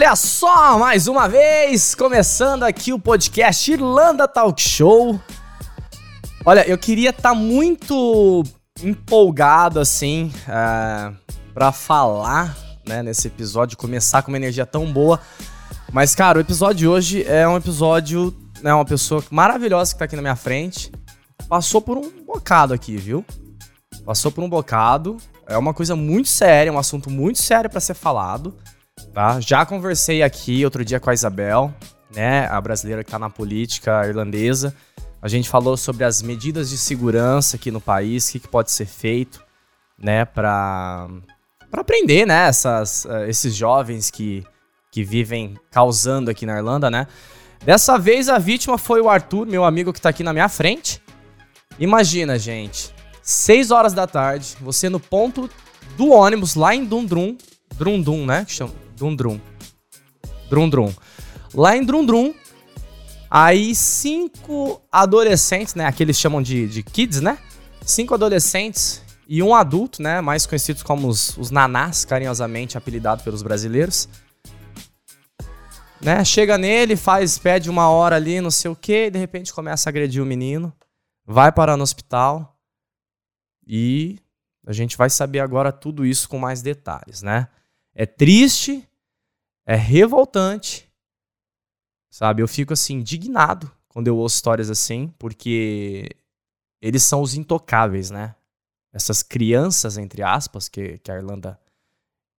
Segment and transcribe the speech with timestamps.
[0.00, 5.20] Olha só, mais uma vez, começando aqui o podcast Irlanda Talk Show.
[6.44, 8.44] Olha, eu queria estar tá muito
[8.80, 11.16] empolgado, assim, uh,
[11.52, 12.56] pra falar,
[12.86, 15.20] né, nesse episódio, começar com uma energia tão boa.
[15.92, 20.04] Mas, cara, o episódio de hoje é um episódio, né, uma pessoa maravilhosa que tá
[20.04, 20.92] aqui na minha frente.
[21.48, 23.24] Passou por um bocado aqui, viu?
[24.06, 25.16] Passou por um bocado.
[25.44, 28.54] É uma coisa muito séria, um assunto muito sério para ser falado.
[29.12, 29.40] Tá?
[29.40, 31.74] Já conversei aqui outro dia com a Isabel,
[32.14, 34.74] né, a brasileira que está na política irlandesa.
[35.20, 38.70] A gente falou sobre as medidas de segurança aqui no país, o que, que pode
[38.70, 39.42] ser feito,
[39.98, 41.08] né, para
[41.70, 44.42] para prender, né, essas, uh, esses jovens que,
[44.90, 47.06] que vivem causando aqui na Irlanda, né.
[47.62, 51.02] Dessa vez a vítima foi o Arthur, meu amigo que está aqui na minha frente.
[51.78, 55.50] Imagina, gente, 6 horas da tarde, você no ponto
[55.96, 57.36] do ônibus lá em Dundrum,
[57.76, 59.40] Drundum, né, que chama Dundrum.
[60.50, 60.92] Drundrum.
[61.54, 62.34] Lá em Drundrum,
[63.30, 65.86] aí cinco adolescentes, né?
[65.86, 67.38] Aqui eles chamam de, de kids, né?
[67.84, 70.20] Cinco adolescentes e um adulto, né?
[70.20, 74.08] Mais conhecidos como os, os nanás, carinhosamente apelidado pelos brasileiros.
[76.00, 76.24] Né?
[76.24, 79.88] Chega nele, faz, pede uma hora ali, não sei o que, e de repente começa
[79.88, 80.72] a agredir o menino,
[81.26, 82.56] vai parar no hospital
[83.66, 84.18] e
[84.66, 87.48] a gente vai saber agora tudo isso com mais detalhes, né?
[87.94, 88.87] É triste,
[89.68, 90.90] é revoltante,
[92.10, 92.42] sabe?
[92.42, 96.08] Eu fico assim indignado quando eu ouço histórias assim, porque
[96.80, 98.34] eles são os intocáveis, né?
[98.90, 101.60] Essas crianças entre aspas que, que a Irlanda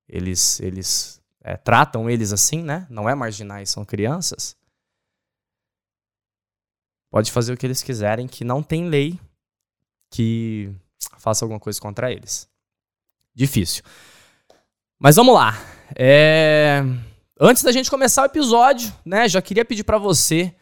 [0.07, 2.87] eles eles é, tratam eles assim, né?
[2.89, 4.57] Não é marginais, são crianças.
[7.11, 9.19] Pode fazer o que eles quiserem, que não tem lei
[10.09, 10.73] que
[11.19, 12.49] faça alguma coisa contra eles.
[13.35, 13.83] Difícil.
[14.97, 15.53] Mas vamos lá.
[15.95, 16.83] É...
[17.41, 20.53] Antes da gente começar o episódio, né, já queria pedir para você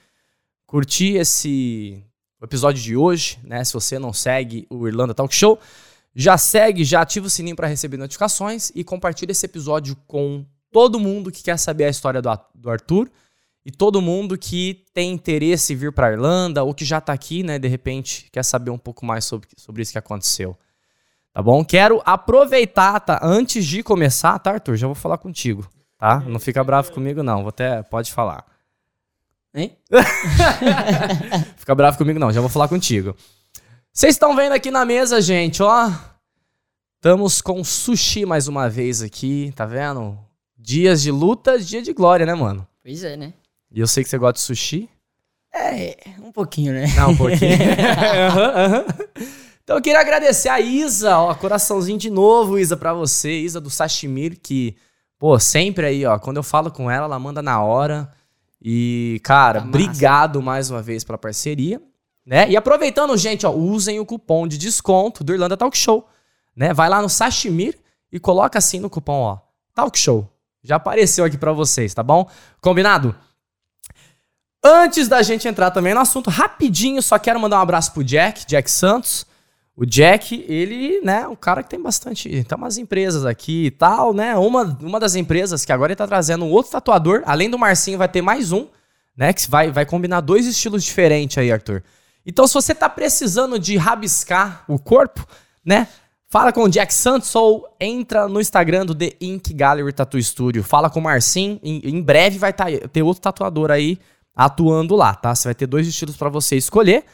[0.67, 2.03] curtir esse
[2.39, 3.63] episódio de hoje, né?
[3.63, 5.57] Se você não segue o Irlanda Talk Show,
[6.13, 10.99] já segue, já ativa o sininho para receber notificações e compartilha esse episódio com todo
[10.99, 13.09] mundo que quer saber a história do, Arthur
[13.65, 17.41] e todo mundo que tem interesse em vir para Irlanda ou que já tá aqui,
[17.41, 20.55] né, de repente quer saber um pouco mais sobre, sobre isso que aconteceu.
[21.33, 21.65] Tá bom?
[21.65, 23.19] Quero aproveitar, tá?
[23.23, 24.75] Antes de começar, tá, Arthur?
[24.75, 26.19] Já vou falar contigo tá?
[26.21, 27.41] Não fica bravo comigo, não.
[27.41, 27.83] Vou até.
[27.83, 28.45] Pode falar.
[29.53, 29.75] Hein?
[31.57, 32.31] fica bravo comigo, não.
[32.31, 33.15] Já vou falar contigo.
[33.91, 35.91] Vocês estão vendo aqui na mesa, gente, ó.
[36.95, 40.17] Estamos com sushi mais uma vez aqui, tá vendo?
[40.57, 42.67] Dias de luta, dia de glória, né, mano?
[42.83, 43.33] Pois é, né?
[43.71, 44.89] E eu sei que você gosta de sushi.
[45.53, 46.85] É, um pouquinho, né?
[46.95, 47.57] Não, um pouquinho.
[47.57, 49.27] uhum, uhum.
[49.63, 53.69] Então eu queria agradecer a Isa, ó, coraçãozinho de novo, Isa, pra você, Isa do
[53.69, 54.77] Sashimir, que
[55.19, 56.19] Pô, sempre aí, ó.
[56.19, 58.11] Quando eu falo com ela, ela manda na hora.
[58.61, 61.81] E, cara, tá obrigado mais uma vez pela parceria.
[62.25, 62.49] Né?
[62.49, 66.07] E aproveitando, gente, ó, usem o cupom de desconto do Irlanda Talk Show.
[66.55, 66.73] Né?
[66.73, 67.77] Vai lá no Sashimir
[68.11, 69.37] e coloca assim no cupom, ó.
[69.73, 70.29] Talk Show.
[70.63, 72.29] Já apareceu aqui para vocês, tá bom?
[72.59, 73.15] Combinado?
[74.63, 78.45] Antes da gente entrar também no assunto, rapidinho, só quero mandar um abraço pro Jack,
[78.45, 79.25] Jack Santos.
[79.79, 82.43] O Jack, ele, né, o cara que tem bastante.
[82.43, 84.35] Tem umas empresas aqui e tal, né?
[84.35, 87.99] Uma, uma das empresas que agora ele tá trazendo um outro tatuador, além do Marcinho,
[87.99, 88.65] vai ter mais um,
[89.15, 89.31] né?
[89.31, 91.83] Que vai, vai combinar dois estilos diferentes aí, Arthur.
[92.25, 95.23] Então, se você tá precisando de rabiscar o corpo,
[95.63, 95.87] né?
[96.27, 100.63] Fala com o Jack Santos ou entra no Instagram do The Ink Gallery Tattoo Studio.
[100.63, 101.59] Fala com o Marcinho.
[101.61, 103.99] Em, em breve vai tá, ter outro tatuador aí
[104.35, 105.35] atuando lá, tá?
[105.35, 107.05] Você vai ter dois estilos para você escolher.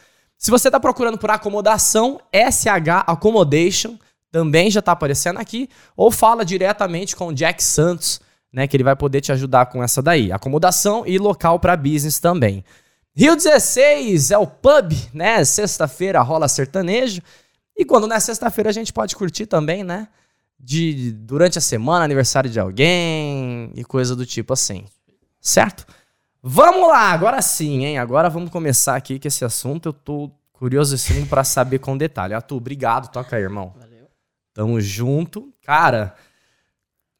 [0.43, 3.97] Se você está procurando por acomodação, SH Accommodation
[4.29, 5.69] também já está aparecendo aqui.
[5.95, 8.19] Ou fala diretamente com o Jack Santos,
[8.51, 10.33] né, que ele vai poder te ajudar com essa daí.
[10.33, 12.61] Acomodação e local para business também.
[13.15, 15.45] Rio 16 é o pub, né?
[15.45, 17.21] Sexta-feira rola sertanejo.
[17.77, 20.09] E quando não é sexta-feira a gente pode curtir também, né?
[20.59, 24.83] De, durante a semana, aniversário de alguém e coisa do tipo assim.
[25.39, 25.85] Certo?
[26.45, 27.97] Vamos lá, agora sim, hein?
[27.97, 29.87] Agora vamos começar aqui com esse assunto.
[29.87, 32.33] Eu tô curiosíssimo para saber com detalhe.
[32.33, 33.09] Arthur, obrigado.
[33.09, 33.73] Toca aí, irmão.
[33.79, 34.09] Valeu.
[34.53, 35.53] Tamo junto.
[35.61, 36.13] Cara,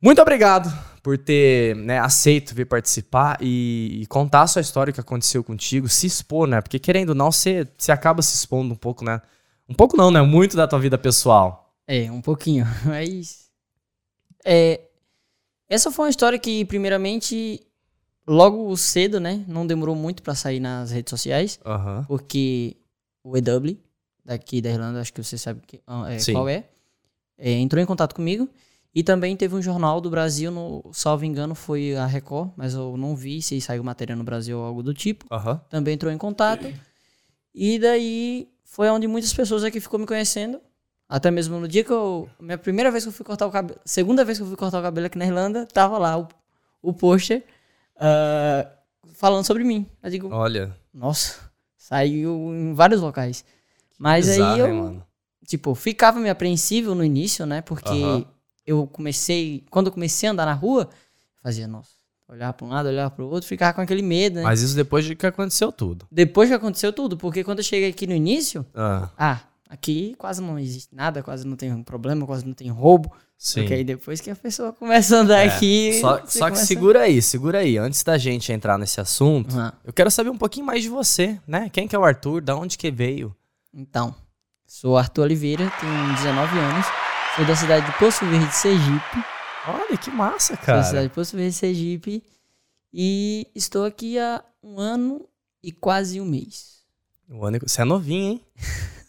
[0.01, 0.69] muito obrigado
[1.01, 5.41] por ter né, aceito vir participar e, e, contar a sua história, o que aconteceu
[5.41, 6.59] contigo, se expor, né?
[6.59, 9.21] Porque querendo ou não, você, você acaba se expondo um pouco, né?
[9.69, 10.21] Um pouco não, né?
[10.21, 11.73] Muito da tua vida pessoal.
[11.87, 12.67] É, um pouquinho.
[12.83, 13.49] Mas.
[14.43, 14.81] É,
[15.69, 17.65] essa foi uma história que, primeiramente,
[18.27, 19.43] logo cedo, né?
[19.47, 21.59] Não demorou muito para sair nas redes sociais.
[21.65, 22.03] Uhum.
[22.05, 22.77] Porque
[23.23, 23.77] o EW,
[24.23, 26.65] daqui da Irlanda, acho que você sabe que, ah, é, qual é,
[27.37, 28.47] é, entrou em contato comigo
[28.93, 32.95] E também teve um jornal do Brasil, no, salvo engano, foi a Record, mas eu
[32.95, 35.25] não vi se saiu matéria no Brasil ou algo do tipo.
[35.69, 36.71] Também entrou em contato.
[37.53, 40.59] E daí foi onde muitas pessoas aqui ficou me conhecendo.
[41.07, 42.27] Até mesmo no dia que eu.
[42.39, 43.79] Minha primeira vez que eu fui cortar o cabelo.
[43.85, 46.27] Segunda vez que eu fui cortar o cabelo aqui na Irlanda, tava lá o,
[46.81, 47.43] o pôster
[47.97, 48.67] ah,
[49.13, 49.85] falando sobre mim.
[50.01, 50.75] Eu digo, Olha.
[50.93, 53.43] nossa, saiu em vários locais.
[53.97, 55.03] Mas bizarro, aí eu, hein,
[55.47, 57.61] tipo, ficava meio apreensivo no início, né?
[57.61, 58.25] Porque
[58.65, 60.89] eu comecei, quando eu comecei a andar na rua,
[61.41, 61.91] fazia, nossa,
[62.27, 64.43] olhar para um lado, olhar para o outro, ficava com aquele medo, né?
[64.43, 66.07] Mas isso depois de que aconteceu tudo.
[66.11, 69.39] Depois que aconteceu tudo, porque quando eu cheguei aqui no início, Ah, ah,
[69.73, 73.11] aqui quase não existe nada, quase não tem problema, quase não tem roubo.
[73.37, 73.61] sim.
[73.61, 75.99] Porque aí depois que a pessoa começa a andar É, aqui.
[75.99, 77.77] Só, só que começa- segura aí, segura aí.
[77.77, 81.39] Antes da gente entrar nesse assunto, Ah, eu quero saber um pouquinho mais de você,
[81.47, 81.69] né?
[81.69, 82.41] Quem que é o Arthur?
[82.41, 83.35] Da onde que veio?
[83.73, 84.13] então,
[84.67, 86.85] sou Arthur Oliveira, tenho 19 anos,
[87.35, 89.23] sou da cidade de Poço Verde, Sergipe.
[89.67, 90.83] Olha, que massa, Sou da cara.
[90.83, 92.23] cidade de Poço Verde, Sergipe.
[92.93, 95.25] E estou aqui há um ano
[95.63, 96.83] e quase um mês.
[97.29, 98.41] O ano- Você é novinho, hein?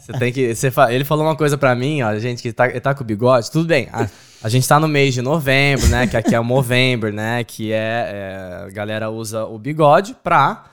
[0.00, 0.54] Você tem que.
[0.54, 3.50] Você fa- Ele falou uma coisa pra mim, ó, gente, que tá, tá com bigode.
[3.50, 3.88] Tudo bem.
[3.92, 4.06] A,
[4.42, 6.06] a gente tá no mês de novembro, né?
[6.06, 7.42] Que aqui é o Movember, né?
[7.44, 10.66] Que é, é, A galera usa o bigode pra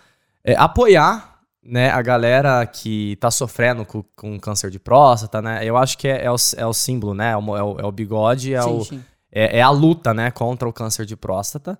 [0.43, 1.89] é, apoiar, né?
[1.89, 5.61] A galera que tá sofrendo com, com câncer de próstata, né?
[5.63, 7.31] Eu acho que é, é o, é o símbolo, né?
[7.31, 9.03] É o, é o- é o bigode, é, sim, o, sim.
[9.31, 10.31] é, é a luta, né?
[10.31, 11.77] Contra o câncer de próstata.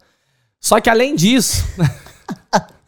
[0.62, 1.64] Só que além disso.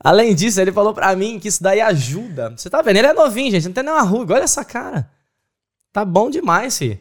[0.00, 2.50] além disso, ele falou pra mim que isso daí ajuda.
[2.50, 2.96] Você tá vendo?
[2.96, 3.66] Ele é novinho, gente.
[3.66, 4.34] Não tem nenhuma ruga.
[4.34, 5.10] Olha essa cara.
[5.92, 7.00] Tá bom demais, fi.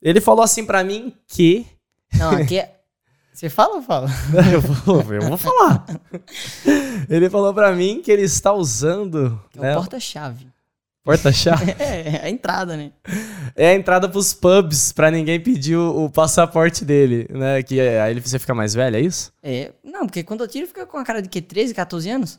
[0.00, 1.66] Ele falou assim pra mim que.
[2.14, 2.78] Não, aqui é.
[3.32, 4.08] Você fala ou fala?
[4.52, 5.86] eu, vou, eu vou falar.
[7.08, 9.40] ele falou pra mim que ele está usando.
[9.56, 10.51] É né, o porta-chave.
[11.04, 11.74] Porta-chave.
[11.78, 12.92] É, é a entrada, né?
[13.56, 17.62] É a entrada pros pubs pra ninguém pedir o, o passaporte dele, né?
[17.62, 19.32] Que é- aí você fica mais velho, é isso?
[19.42, 22.38] É, não, porque quando eu tiro fica com a cara de que 13, 14 anos.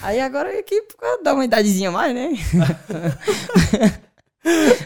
[0.00, 0.80] Aí agora aqui
[1.24, 2.30] dá uma idadezinha a mais, né?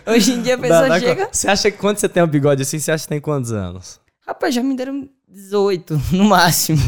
[0.07, 1.29] Hoje em dia a pessoa Dá- dá chega.
[1.33, 4.01] Você acha que quando você tem um bigode assim, você acha que tem quantos anos?
[4.27, 6.79] Rapaz, já me deram 18, no máximo.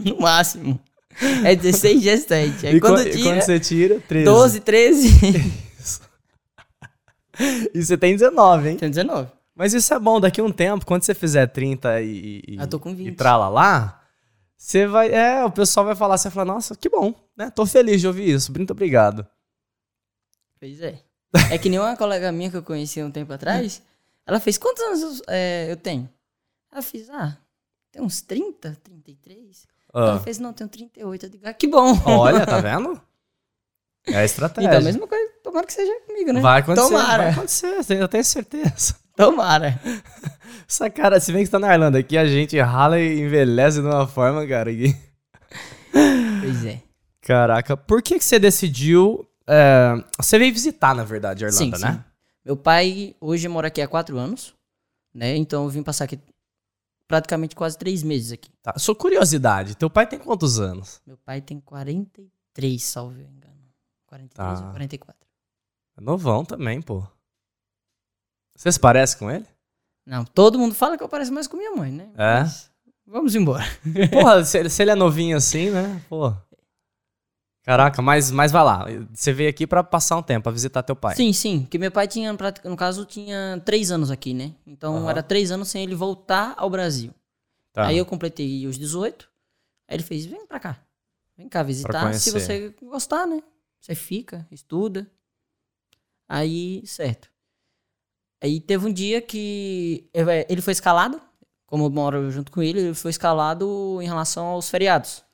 [0.00, 0.80] no máximo.
[1.44, 2.66] É 16, 17.
[2.66, 4.00] Aí e quando quan- e tira, quando você tira?
[4.08, 4.24] 13.
[4.24, 5.52] 12, 13.
[7.74, 8.76] E você tem 19, hein?
[8.76, 9.30] Tem 19.
[9.54, 12.66] Mas isso é bom, daqui a um tempo, quando você fizer 30 e, e, Ah,
[12.66, 13.16] tô com e 20.
[13.16, 14.02] trala lá,
[14.56, 15.12] você vai.
[15.12, 17.50] É, o pessoal vai falar, você vai falar, nossa, que bom, né?
[17.50, 18.52] Tô feliz de ouvir isso.
[18.52, 19.26] Muito obrigado.
[20.60, 21.00] Pois é.
[21.50, 23.82] É que nem uma colega minha que eu conheci um tempo atrás.
[24.26, 26.08] Ela fez quantos anos eu, é, eu tenho?
[26.72, 27.36] Ela fez, ah,
[27.90, 29.66] tem uns 30, 33.
[29.94, 31.26] Ela Ah, fez, não, tenho 38.
[31.26, 31.94] Eu digo, ah, que bom.
[32.06, 33.00] olha, tá vendo?
[34.06, 34.68] É a estratégia.
[34.68, 36.40] Então, a mesma coisa, tomara que seja comigo, né?
[36.40, 36.88] Vai acontecer.
[36.88, 37.22] Tomara.
[37.24, 38.94] Vai acontecer, eu tenho certeza.
[39.16, 39.80] Tomara.
[40.68, 43.80] Essa cara, se bem que você tá na Irlanda aqui, a gente rala e envelhece
[43.80, 44.72] de uma forma, cara.
[44.72, 44.94] Que...
[46.40, 46.82] Pois é.
[47.22, 49.26] Caraca, por que, que você decidiu.
[49.46, 51.92] é, Você veio visitar, na verdade, a Irlanda, sim, né?
[51.92, 52.04] sim.
[52.44, 54.54] Meu pai hoje mora aqui há quatro anos,
[55.12, 55.36] né?
[55.36, 56.18] Então eu vim passar aqui
[57.06, 58.50] praticamente quase três meses aqui.
[58.62, 58.74] Tá.
[58.78, 61.00] Sua curiosidade, teu pai tem quantos anos?
[61.06, 63.54] Meu pai tem 43, salvo engano.
[64.06, 64.64] 43 Tá.
[64.66, 65.17] ou 44.
[65.98, 67.04] É novão também, pô.
[68.56, 69.46] Você se parece com ele?
[70.06, 72.10] Não, todo mundo fala que eu pareço mais com minha mãe, né?
[72.14, 72.40] É?
[72.40, 72.70] Mas
[73.04, 73.64] vamos embora.
[74.12, 76.00] Porra, se, ele- se ele é novinho assim, né?
[76.08, 76.32] Pô.
[77.64, 78.86] Caraca, mas, mas vai lá.
[79.12, 81.14] Você veio aqui pra passar um tempo, pra visitar teu pai.
[81.16, 81.60] Sim, sim.
[81.62, 84.54] Porque meu pai tinha, no caso, tinha três anos aqui, né?
[84.66, 85.10] Então Aham.
[85.10, 87.12] era três anos sem ele voltar ao Brasil.
[87.72, 87.86] Tá.
[87.86, 89.28] Aí eu completei os 18.
[89.86, 90.80] Aí ele fez: vem pra cá.
[91.36, 92.14] Vem cá visitar.
[92.14, 93.42] Se você gostar, né?
[93.80, 95.06] Você fica, estuda.
[96.28, 97.30] Aí, certo.
[98.42, 100.08] Aí teve um dia que
[100.48, 101.20] ele foi escalado,
[101.66, 105.24] como eu moro junto com ele, ele foi escalado em relação aos feriados,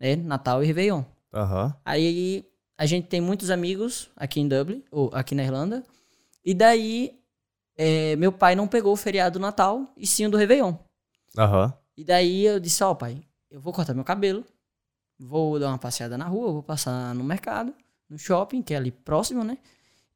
[0.00, 0.16] né?
[0.16, 1.02] Natal e Réveillon.
[1.32, 1.74] Aham.
[1.84, 5.84] Aí a gente tem muitos amigos aqui em Dublin, ou aqui na Irlanda.
[6.44, 7.20] E daí
[7.76, 10.74] eh, meu pai não pegou o feriado do Natal e sim o do Réveillon.
[11.36, 11.72] Aham.
[11.96, 14.44] E daí eu disse, ó pai, eu vou cortar meu cabelo,
[15.18, 17.74] vou dar uma passeada na rua, vou passar no mercado,
[18.08, 19.58] no shopping, que é ali próximo, né?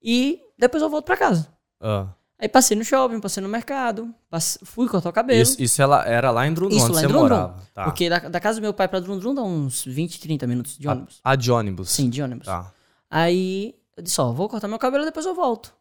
[0.02, 1.48] E depois eu volto pra casa.
[1.80, 2.08] Ah.
[2.40, 5.42] Aí passei no shopping, passei no mercado, passe- fui cortar o cabelo.
[5.42, 7.20] Isso, isso ela, era lá em Isso, onde lá em você Drundon.
[7.22, 7.62] morava.
[7.74, 7.84] Tá.
[7.84, 10.86] Porque da, da casa do meu pai pra Drundrum dá uns 20, 30 minutos de
[10.86, 11.20] ônibus.
[11.24, 11.90] A, a de ônibus.
[11.90, 12.46] Sim, de ônibus.
[12.46, 12.72] Tá.
[13.10, 15.74] Aí eu disse, ó, vou cortar meu cabelo e depois eu volto.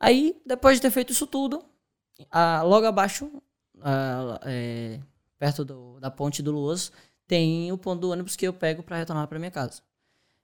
[0.00, 1.62] Aí, depois de ter feito isso tudo,
[2.30, 3.30] ah, logo abaixo,
[3.82, 5.00] ah, é,
[5.38, 6.90] perto do- da ponte do Luas,
[7.26, 9.82] tem o ponto do ônibus que eu pego pra retornar pra minha casa.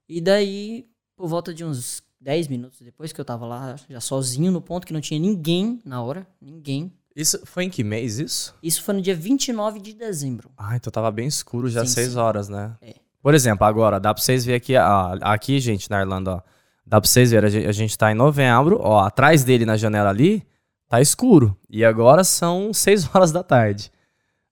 [0.07, 4.51] E daí, por volta de uns 10 minutos depois que eu tava lá, já sozinho
[4.51, 6.91] no ponto, que não tinha ninguém na hora, ninguém.
[7.15, 8.53] Isso foi em que mês isso?
[8.61, 10.51] Isso foi no dia 29 de dezembro.
[10.57, 12.17] Ah, então tava bem escuro já, Sim, seis sim.
[12.19, 12.75] horas, né?
[12.81, 12.95] É.
[13.21, 16.41] Por exemplo, agora, dá pra vocês verem aqui, ó, aqui, gente, na Irlanda, ó.
[16.85, 20.45] Dá pra vocês verem, a gente, tá em novembro, ó, atrás dele na janela ali,
[20.87, 21.57] tá escuro.
[21.69, 23.91] E agora são seis horas da tarde.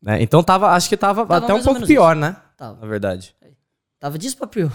[0.01, 0.22] Né?
[0.22, 2.36] Então tava, acho que tava, Tava até um pouco pior, né?
[2.58, 2.79] Tava.
[2.82, 3.36] Na verdade.
[4.00, 4.72] Tava disso pra pior.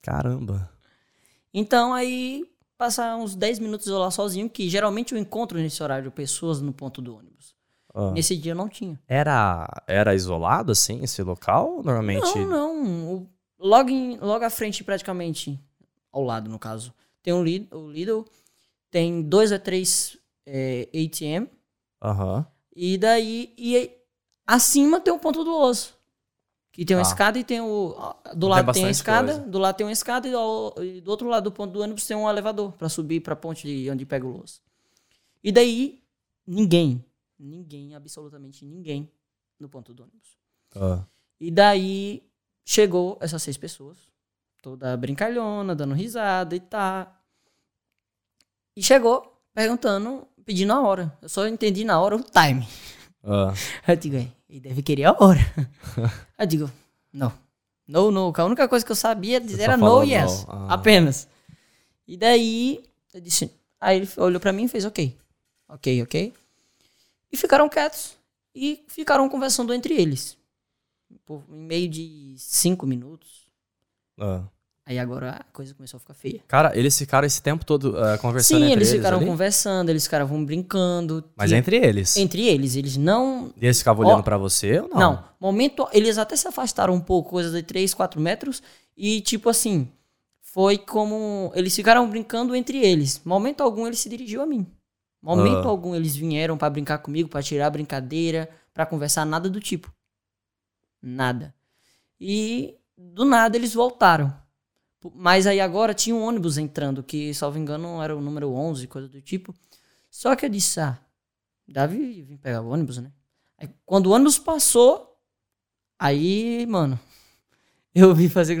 [0.00, 0.68] Caramba.
[1.52, 2.44] Então aí
[2.78, 6.72] passar uns 10 minutos eu lá sozinho, que geralmente eu encontro nesse horário pessoas no
[6.72, 7.54] ponto do ônibus.
[7.94, 8.10] Ó.
[8.12, 8.98] Nesse dia não tinha.
[9.06, 11.82] Era, era isolado, assim, esse local?
[11.84, 12.38] Normalmente.
[12.38, 13.28] Não, não.
[13.58, 15.60] Logo, em- logo à frente, praticamente,
[16.10, 16.92] ao lado, no caso,
[17.22, 18.24] tem um Lidl, o Lidl
[18.90, 20.16] tem dois a três
[20.46, 21.46] é, ATM,
[22.02, 22.44] Aham.
[22.74, 23.90] e daí, e
[24.46, 25.96] acima tem o ponto do osso.
[26.72, 27.08] Que tem uma Tá.
[27.10, 27.94] escada e tem o.
[28.34, 29.46] Do lado tem a escada, coisa.
[29.48, 32.06] do lado tem uma escada e, ao- e do outro lado do ponto do ônibus
[32.06, 34.62] tem um elevador pra subir pra ponte de onde pega o osso.
[35.44, 36.02] E daí,
[36.46, 37.04] ninguém,
[37.38, 39.10] ninguém, absolutamente ninguém
[39.60, 40.30] no ponto do ônibus.
[40.74, 41.04] Ah.
[41.38, 42.22] E daí
[42.64, 43.98] chegou essas seis pessoas,
[44.62, 47.20] toda brincalhona, dando risada e tá.
[48.74, 51.12] E chegou perguntando, pedindo a hora.
[51.20, 52.66] Eu só entendi na hora o time.
[53.22, 53.52] Ah.
[53.86, 55.40] Eu digo, ele deve querer a hora.
[56.38, 56.70] eu digo,
[57.10, 57.32] não.
[57.88, 58.30] No, no.
[58.36, 60.44] A única coisa que eu sabia dizer só era no, yes.
[60.46, 60.74] Ah.
[60.74, 61.26] Apenas.
[62.06, 63.50] E daí, eu disse.
[63.80, 65.16] Aí ele olhou pra mim e fez ok.
[65.66, 66.34] Ok, ok.
[67.32, 68.14] E ficaram quietos.
[68.54, 70.36] E ficaram conversando entre eles.
[71.24, 73.46] Por, em meio de cinco minutos.
[74.20, 74.44] Ah.
[74.84, 76.42] Aí agora a coisa começou a ficar feia.
[76.48, 79.26] Cara, eles ficaram esse tempo todo ah, conversando Sim, entre eles eles ficaram ali?
[79.26, 81.24] conversando, eles ficaram brincando.
[81.36, 82.16] Mas Tinha- entre eles.
[82.16, 84.98] entre eles, eles não E eles ficavam olhando pra você ou não?
[84.98, 85.24] Não.
[85.40, 88.60] momento, eles até se afastaram um pouco, coisa de 3, 4 metros,
[88.96, 89.88] e tipo assim,
[90.40, 91.52] foi como.
[91.54, 93.20] Eles ficaram brincando entre eles.
[93.24, 94.66] Momento algum ele se dirigiu a mim.
[95.22, 95.70] Momento Ah.
[95.70, 99.92] algum eles vieram pra brincar comigo, pra tirar a brincadeira, pra conversar, nada do tipo.
[101.00, 101.54] Nada.
[102.20, 104.41] E do nada eles voltaram.
[105.14, 109.08] Mas aí agora tinha um ônibus entrando, que, salvo engano, era o número 11, coisa
[109.08, 109.54] do tipo.
[110.10, 110.98] Só que eu disse, ah,
[111.66, 113.10] Davi vim pegar o ônibus, né?
[113.58, 115.18] Aí, quando o ônibus passou,
[115.98, 116.98] aí, mano,
[117.94, 118.58] eu vi fazer.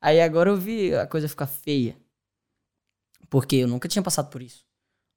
[0.00, 1.96] Aí agora eu vi a coisa ficar feia.
[3.30, 4.66] Porque eu nunca tinha passado por isso.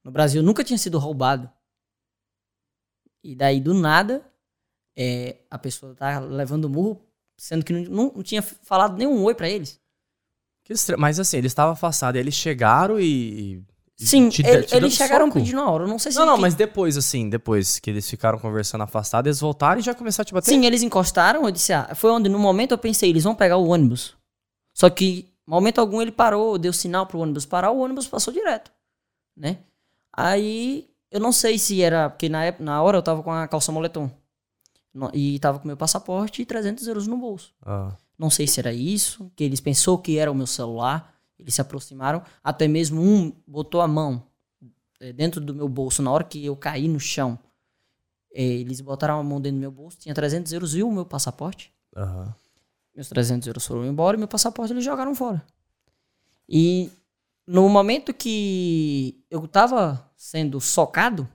[0.04, 1.50] No Brasil eu nunca tinha sido roubado.
[3.24, 4.26] E daí, do nada,
[4.96, 7.04] é, a pessoa tá levando murro,
[7.38, 9.81] sendo que não, não tinha falado nenhum oi pra eles.
[10.64, 13.64] Que estra- Mas assim, eles estavam afastados, eles chegaram e.
[14.00, 15.40] e Sim, te- ele- te eles chegaram soco?
[15.40, 15.84] pedindo a hora.
[15.84, 16.18] Eu não sei se.
[16.18, 19.84] Não, não, que- mas depois, assim, depois que eles ficaram conversando afastados, eles voltaram e
[19.84, 20.50] já começaram a te bater?
[20.50, 23.58] Sim, eles encostaram, eu disse, ah, foi onde no momento eu pensei, eles vão pegar
[23.58, 24.16] o ônibus.
[24.74, 28.72] Só que, momento algum, ele parou, deu sinal pro ônibus parar, o ônibus passou direto,
[29.36, 29.58] né?
[30.14, 33.48] Aí, eu não sei se era, porque na, época, na hora eu tava com a
[33.48, 34.10] calça moletom.
[35.14, 37.54] E tava com meu passaporte e 300 euros no bolso.
[37.66, 41.56] Ah, Não sei se era isso, que eles pensou que era o meu celular, eles
[41.56, 44.24] se aproximaram, até mesmo um botou a mão
[45.00, 47.40] eh, dentro do meu bolso na hora que eu caí no chão.
[48.32, 51.04] Eh, Eles botaram a mão dentro do meu bolso, tinha 300 euros e o meu
[51.04, 51.74] passaporte.
[51.98, 52.32] aham.
[52.94, 55.44] Meus 300 euros foram embora e meu passaporte eles jogaram fora.
[56.48, 56.92] E
[57.48, 61.28] no momento que eu tava sendo socado,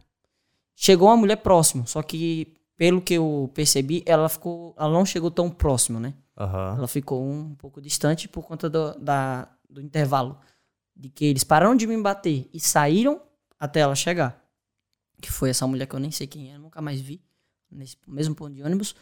[0.77, 5.33] chegou uma mulher próximo, só que pelo que eu percebi, ela ficou, ela não chegou
[5.33, 6.15] tão próximo, né?
[6.37, 6.77] Aham.
[6.79, 10.39] Ela ficou um pouco distante por conta do, da, do intervalo.
[10.95, 13.21] De que eles pararam de me bater e saíram
[13.59, 14.43] até ela chegar.
[15.21, 17.23] Que foi essa mulher que eu nem sei quem é, nunca mais vi.
[17.71, 18.95] Nesse mesmo ponto de ônibus.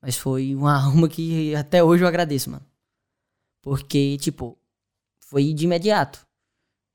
[0.00, 2.66] Mas foi uma alma que até hoje eu agradeço, mano.
[3.60, 4.58] Porque, tipo,
[5.20, 6.26] foi de imediato.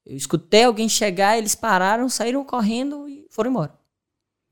[0.06, 3.77] Eu escutei alguém chegar, eles pararam, saíram correndo e foram embora.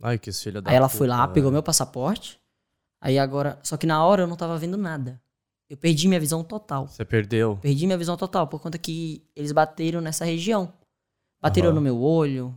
[0.02, 2.40] Ai, que filha da Aí ela puta, foi lá, pegou meu passaporte.
[3.00, 3.60] Aí agora.
[3.64, 5.22] Só que na hora eu não tava vendo nada.
[5.70, 6.88] Eu perdi minha visão total.
[6.88, 7.58] Você perdeu?
[7.62, 10.72] Perdi minha visão total por conta que eles bateram nessa região.
[11.42, 11.76] Bateram Aham.
[11.76, 12.56] no meu olho,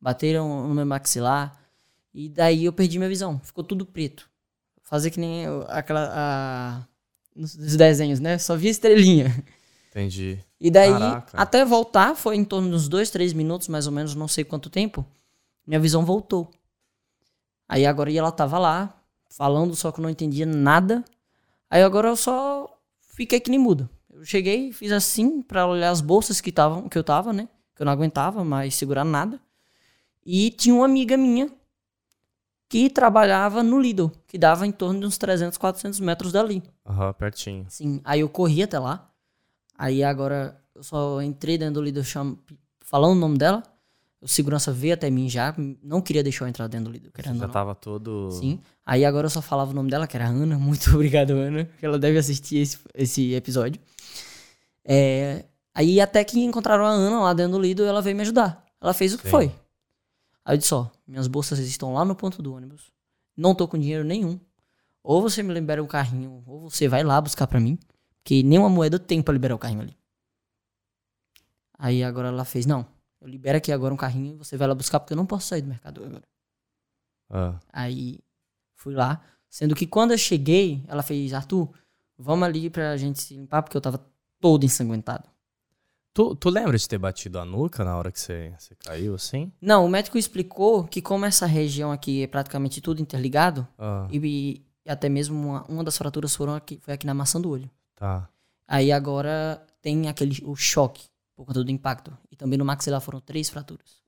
[0.00, 1.58] bateram no meu maxilar.
[2.12, 3.40] E daí eu perdi minha visão.
[3.40, 4.30] Ficou tudo preto.
[4.82, 6.10] Fazer que nem aquela.
[6.14, 6.86] A,
[7.34, 8.38] nos desenhos, né?
[8.38, 9.34] Só via estrelinha.
[9.90, 10.38] Entendi.
[10.60, 11.36] E daí, Caraca.
[11.36, 14.70] até voltar, foi em torno dos dois, três minutos, mais ou menos, não sei quanto
[14.70, 15.04] tempo.
[15.66, 16.50] Minha visão voltou.
[17.68, 18.94] Aí agora ela tava lá,
[19.30, 21.04] falando, só que eu não entendia nada.
[21.74, 23.90] Aí agora eu só fiquei que nem mudo.
[24.08, 27.48] Eu cheguei, fiz assim pra olhar as bolsas que, tavam, que eu tava, né?
[27.74, 29.40] Que eu não aguentava mais segurar nada.
[30.24, 31.50] E tinha uma amiga minha
[32.68, 36.62] que trabalhava no Lidl, que dava em torno de uns 300, 400 metros dali.
[36.86, 37.66] Aham, pertinho.
[37.68, 39.10] Sim, aí eu corri até lá.
[39.76, 42.38] Aí agora eu só entrei dentro do Lidl cham...
[42.84, 43.64] falando o nome dela.
[44.24, 47.40] O segurança veio até mim já, não queria deixar eu entrar dentro do querendo ou
[47.40, 47.52] Já não.
[47.52, 48.30] tava todo.
[48.30, 48.58] Sim.
[48.86, 50.56] Aí agora eu só falava o nome dela, que era Ana.
[50.58, 51.66] Muito obrigado, Ana.
[51.66, 53.78] que Ela deve assistir esse, esse episódio.
[54.82, 58.22] É, aí até que encontraram a Ana lá dentro do Lido e ela veio me
[58.22, 58.64] ajudar.
[58.80, 59.30] Ela fez o que Sim.
[59.30, 59.52] foi.
[60.42, 62.90] Aí eu disse, ó, minhas bolsas estão lá no ponto do ônibus.
[63.36, 64.40] Não tô com dinheiro nenhum.
[65.02, 67.78] Ou você me libera o carrinho, ou você vai lá buscar pra mim.
[68.22, 69.94] Porque nenhuma moeda eu tenho pra liberar o carrinho ali.
[71.78, 72.86] Aí agora ela fez, não,
[73.24, 75.48] eu libero aqui agora um carrinho e você vai lá buscar porque eu não posso
[75.48, 76.22] sair do mercado agora.
[77.30, 78.20] Ah, Aí
[78.76, 79.20] fui lá.
[79.48, 81.70] Sendo que quando eu cheguei, ela fez, Arthur,
[82.18, 84.04] vamos ali pra gente se limpar, porque eu tava
[84.40, 85.28] todo ensanguentado.
[86.12, 89.50] Tu, tu lembra de ter batido a nuca na hora que você, você caiu, assim?
[89.60, 94.62] Não, o médico explicou que como essa região aqui é praticamente tudo interligado, Ah, e,
[94.84, 97.70] e até mesmo uma, uma das fraturas foram aqui, foi aqui na maçã do olho.
[97.96, 98.28] tá.
[98.66, 102.16] Aí agora tem aquele o choque por conta do impacto.
[102.30, 104.02] E também no maxilar foram três fraturas.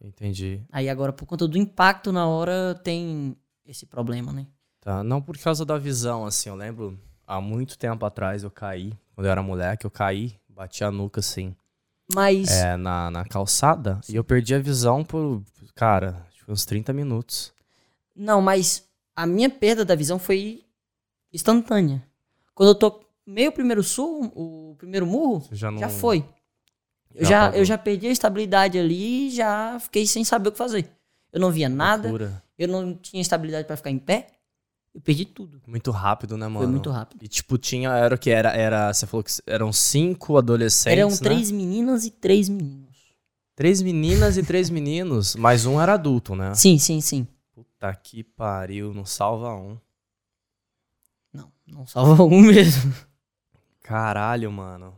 [0.00, 0.62] Entendi.
[0.70, 4.46] Aí agora, por conta do impacto na hora, tem esse problema, né?
[4.80, 5.02] Tá.
[5.02, 6.48] Não por causa da visão, assim.
[6.48, 8.92] Eu lembro, há muito tempo atrás eu caí.
[9.14, 11.56] Quando eu era moleque, eu caí, bati a nuca, assim,
[12.14, 14.00] Mas é, na, na calçada.
[14.08, 15.42] E eu perdi a visão por,
[15.74, 17.52] cara, uns 30 minutos.
[18.14, 20.64] Não, mas a minha perda da visão foi
[21.32, 22.02] instantânea.
[22.54, 25.78] Quando eu tô meio primeiro sul, o primeiro murro, já não.
[25.78, 26.24] já foi.
[27.16, 30.52] Eu Já já, eu já perdi a estabilidade ali e já fiquei sem saber o
[30.52, 30.86] que fazer.
[31.32, 32.42] Eu não via nada, Loucura.
[32.58, 34.28] eu não tinha estabilidade pra ficar em pé.
[34.94, 35.60] Eu perdi tudo.
[35.66, 36.60] Muito rápido, né, mano?
[36.60, 37.22] Foi muito rápido.
[37.22, 37.90] E tipo, tinha.
[37.90, 38.30] Era o que?
[38.30, 38.92] Era, era.
[38.92, 40.98] Você falou que eram cinco adolescentes.
[40.98, 41.16] Eram né?
[41.16, 42.96] três meninas e três meninos.
[43.54, 45.36] Três meninas e três meninos.
[45.40, 46.54] Mas um era adulto, né?
[46.54, 47.26] Sim, sim, sim.
[47.54, 49.78] Puta que pariu, não salva um.
[51.32, 52.94] Não, não salva um mesmo.
[53.82, 54.94] Caralho, mano.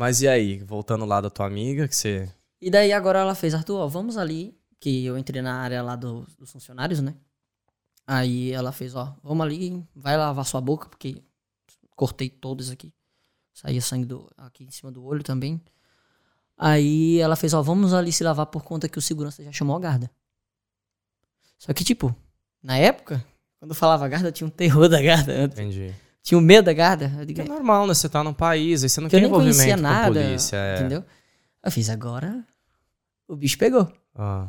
[0.00, 2.26] Mas e aí, voltando lá da tua amiga, que você.
[2.58, 5.94] E daí agora ela fez, Arthur, ó, vamos ali, que eu entrei na área lá
[5.94, 7.14] do- dos funcionários, né?
[8.06, 11.22] Aí ela fez, ó, vamos ali, vai lavar sua boca, porque
[11.94, 12.94] cortei todos aqui.
[13.52, 15.60] Saía sangue do, aqui em cima do olho também.
[16.56, 19.76] Aí ela fez, ó, vamos ali se lavar por conta que o segurança já chamou
[19.76, 20.10] a guarda.
[21.58, 22.16] Só que, tipo,
[22.62, 23.22] na época,
[23.58, 25.30] quando eu falava guarda, eu tinha um terror da guarda.
[25.34, 25.94] eu Entendi.
[26.22, 27.12] Tinha um medo da guarda.
[27.18, 27.94] Eu digo, É normal, né?
[27.94, 30.56] Você tá num país, aí você não tem envolvimento com a nada, polícia.
[30.56, 30.78] É.
[30.78, 31.04] entendeu?
[31.62, 32.44] Eu fiz, agora
[33.26, 33.90] o bicho pegou.
[34.14, 34.48] Ah,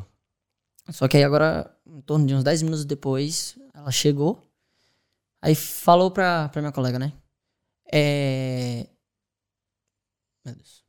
[0.90, 4.42] Só que aí agora, em torno de uns 10 minutos depois, ela chegou.
[5.40, 7.12] Aí falou pra, pra minha colega, né?
[7.90, 8.86] É.
[10.44, 10.82] Meu Deus.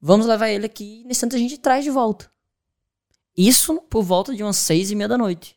[0.00, 2.30] Vamos levar ele aqui e nesse instante a gente traz de volta.
[3.36, 5.56] Isso por volta de umas seis e meia da noite.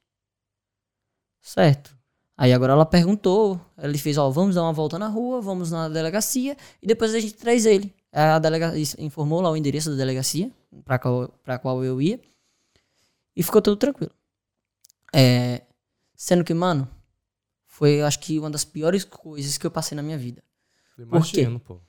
[1.41, 1.94] Certo.
[2.37, 5.87] Aí agora ela perguntou, ele fez, ó, vamos dar uma volta na rua, vamos na
[5.87, 7.93] delegacia e depois a gente traz ele.
[8.11, 10.51] A delegacia informou lá o endereço da delegacia
[10.83, 12.19] pra qual, pra qual eu ia.
[13.35, 14.11] E ficou tudo tranquilo.
[15.13, 15.61] É,
[16.13, 16.89] sendo que, mano,
[17.65, 20.43] foi acho que uma das piores coisas que eu passei na minha vida.
[20.97, 21.41] eu Por quê?
[21.41, 21.79] imagino, pô.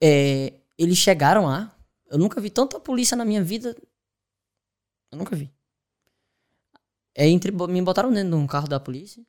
[0.00, 1.72] É, eles chegaram lá.
[2.08, 3.76] Eu nunca vi tanta polícia na minha vida.
[5.10, 5.52] Eu nunca vi.
[7.14, 9.24] É, entre, me botaram dentro de um carro da polícia.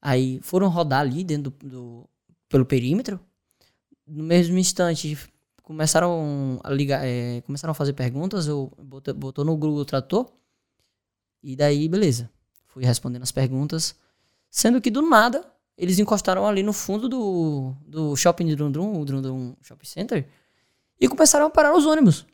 [0.00, 2.08] Aí foram rodar ali dentro do, do-
[2.48, 3.20] pelo perímetro.
[4.06, 5.16] No mesmo instante,
[5.62, 8.46] começaram a ligar, é, começaram a fazer perguntas.
[8.46, 10.26] Eu botou, botou no Google Trator.
[11.42, 12.30] E daí, beleza.
[12.66, 13.94] Fui respondendo as perguntas.
[14.50, 15.44] Sendo que do nada,
[15.76, 20.28] eles encostaram ali no fundo do, do shopping de Dundrum, o Dundrum Shopping Center,
[21.00, 22.26] e começaram a parar os ônibus.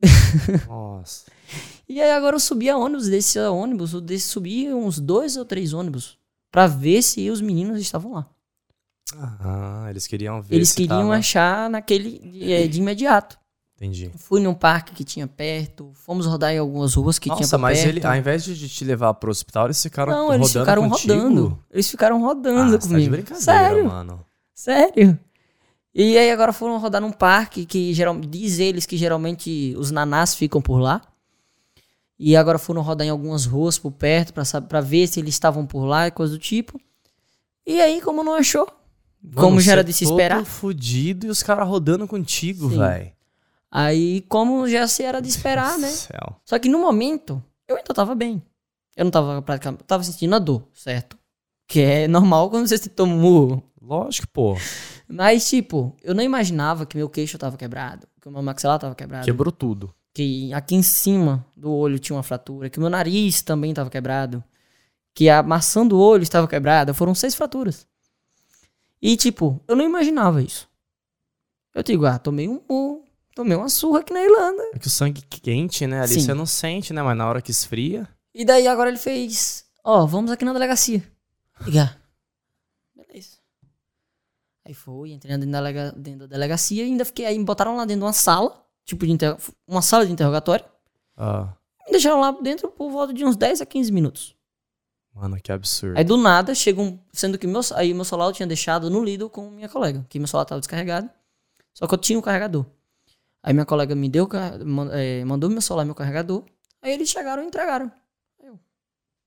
[0.68, 1.30] Nossa.
[1.88, 5.72] E aí agora eu subia ônibus, descia ônibus, eu desci, subia uns dois ou três
[5.72, 6.18] ônibus
[6.52, 8.26] pra ver se os meninos estavam lá.
[9.16, 10.54] Ah, eles queriam ver.
[10.54, 12.20] Eles queriam tava- achar naquele
[12.52, 13.38] é, de imediato.
[13.76, 14.12] Entendi.
[14.16, 17.58] Fui num parque que tinha perto, fomos rodar em algumas ruas que tinha Nossa, pra
[17.58, 17.96] mas perto.
[17.96, 21.14] ele, ao invés de te levar pro hospital, eles ficaram Não, rodando eles ficaram contigo?
[21.14, 21.58] rodando.
[21.68, 23.10] Eles ficaram rodando ah, você tá de comigo.
[23.10, 23.84] brincadeira, Sério?
[23.88, 24.24] mano.
[24.54, 25.18] Sério?
[25.92, 30.32] E aí agora foram rodar num parque que geral, diz eles que geralmente os nanás
[30.34, 31.02] ficam por lá.
[32.18, 34.32] E agora foram rodar em algumas ruas por perto
[34.68, 36.80] pra ver se eles estavam por lá e coisa do tipo.
[37.66, 38.66] E aí, como não achou?
[39.34, 40.44] como Mano, já era de se todo esperar.
[40.44, 43.12] fudido e os caras rodando contigo, velho.
[43.70, 45.88] Aí, como já se era de esperar, né?
[45.88, 46.36] Céu.
[46.44, 48.42] Só que no momento, eu ainda tava bem.
[48.96, 49.84] Eu não tava praticamente.
[49.84, 51.16] Tava sentindo a dor, certo?
[51.66, 53.62] Que é normal quando você se toma um murro.
[53.80, 54.56] Lógico, pô.
[55.08, 58.94] Mas, tipo, eu não imaginava que meu queixo tava quebrado, que o meu maxilar tava
[58.94, 59.24] quebrado.
[59.24, 59.94] Quebrou tudo.
[60.14, 63.88] Que aqui em cima do olho tinha uma fratura, que o meu nariz também estava
[63.90, 64.42] quebrado,
[65.14, 67.86] que a maçã do olho estava quebrada, foram seis fraturas.
[69.00, 70.68] E tipo, eu não imaginava isso.
[71.74, 73.02] Eu digo, ah, tomei um murro,
[73.34, 74.62] Tomei uma surra aqui na Irlanda.
[74.74, 76.02] É que o sangue quente, né?
[76.02, 76.20] Ali Sim.
[76.20, 77.02] você não sente, né?
[77.02, 78.06] Mas na hora que esfria.
[78.34, 81.02] E daí agora ele fez, ó, vamos aqui na delegacia.
[81.64, 81.98] Ligar.
[82.94, 83.38] Beleza.
[84.66, 87.74] Aí foi, entrei dentro da, delega- dentro da delegacia e ainda fiquei aí, me botaram
[87.74, 90.64] lá dentro de uma sala, tipo de inter- uma sala de interrogatório.
[91.16, 91.52] Ah,
[91.86, 94.36] Me deixaram lá dentro por volta de uns 10 a 15 minutos.
[95.14, 95.98] mano, que absurdo.
[95.98, 96.98] Aí do nada, chega um.
[97.12, 100.18] Sendo que meu, aí meu celular eu tinha deixado no Lidl com minha colega, que
[100.18, 101.10] meu celular tava descarregado.
[101.74, 102.64] Só que eu tinha o carregador.
[103.42, 104.28] Aí minha colega me deu,
[104.92, 106.44] eh, mandou meu celular e meu carregador.
[106.80, 107.90] Aí eles chegaram e entregaram.
[108.40, 108.58] Eu,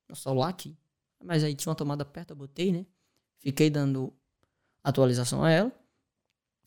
[0.07, 0.75] meu celular aqui.
[1.23, 2.85] Mas aí tinha uma tomada perto, eu botei, né?
[3.39, 4.13] Fiquei dando
[4.83, 5.71] atualização a ela.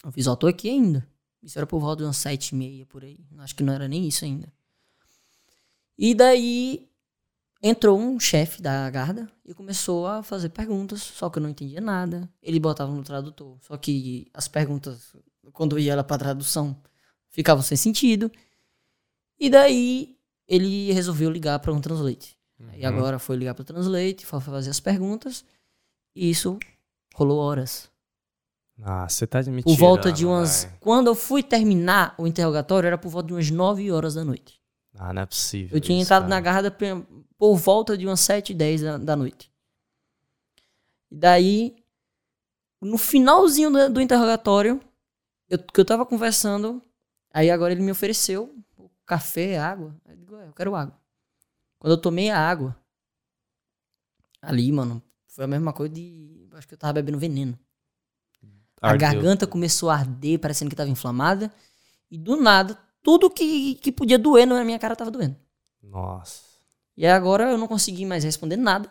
[0.05, 1.09] Eu fiz, ó, tô aqui ainda.
[1.43, 3.19] Isso era por volta de umas sete e meia por aí.
[3.39, 4.53] Acho que não era nem isso ainda.
[5.97, 6.89] E daí
[7.63, 11.81] entrou um chefe da guarda e começou a fazer perguntas, só que eu não entendia
[11.81, 12.29] nada.
[12.43, 15.15] Ele botava no tradutor, só que as perguntas,
[15.53, 16.81] quando ia lá pra tradução,
[17.31, 18.31] ficavam sem sentido.
[19.39, 22.37] E daí ele resolveu ligar para um translate.
[22.75, 22.87] E Uhum.
[22.87, 25.45] agora foi ligar para o translate, foi fazer as perguntas,
[26.15, 26.59] e isso
[27.15, 27.89] rolou horas.
[28.83, 29.63] Ah, você tá mentira.
[29.65, 30.69] Por volta de umas.
[30.81, 34.61] Quando eu fui terminar o interrogatório, era por volta de umas 9 horas da noite.
[34.95, 35.77] Ah, não é possível.
[35.77, 36.35] Eu tinha isso, entrado cara.
[36.35, 37.05] na guarda pe-
[37.37, 39.51] por volta de umas 7 e 10 da, da noite.
[41.11, 41.77] E daí,
[42.81, 44.81] no finalzinho do, do interrogatório,
[45.49, 46.83] eu, que eu tava conversando,
[47.33, 48.55] aí agora ele me ofereceu
[49.07, 49.95] café, água.
[50.07, 50.97] Eu digo, "É, eu quero água.
[51.79, 52.77] Quando eu tomei a água,
[54.43, 56.49] ali, mano, foi a mesma coisa de.
[56.53, 57.59] Acho que eu tava bebendo veneno.
[58.81, 61.53] A garganta começou a arder, parecendo que tava inflamada.
[62.11, 65.37] E do nada, tudo que, que podia doer na minha cara tava doendo.
[65.83, 66.43] Nossa.
[66.97, 68.91] E agora eu não consegui mais responder nada.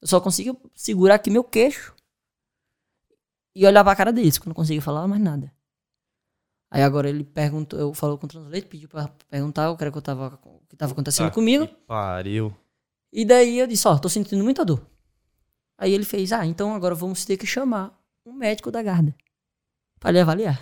[0.00, 1.94] Eu só consigo segurar aqui meu queixo
[3.54, 5.52] e olhar pra cara deles, porque eu não consegui falar mais nada.
[6.70, 9.92] Aí agora ele perguntou, eu falou com o translate, pediu pra perguntar o que era
[9.92, 11.66] que eu tava, o que tava acontecendo Tá comigo.
[11.86, 12.54] Pariu.
[13.12, 14.84] E daí eu disse, ó, tô sentindo muita dor.
[15.78, 19.14] Aí ele fez, ah, então agora vamos ter que chamar um médico da guarda
[20.00, 20.60] pra lhe avaliar.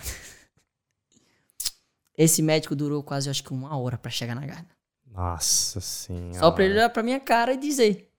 [2.17, 4.67] Esse médico durou quase, acho que uma hora pra chegar na guarda.
[5.07, 6.39] Nossa senhora.
[6.39, 8.11] Só pra ele olhar pra minha cara e dizer: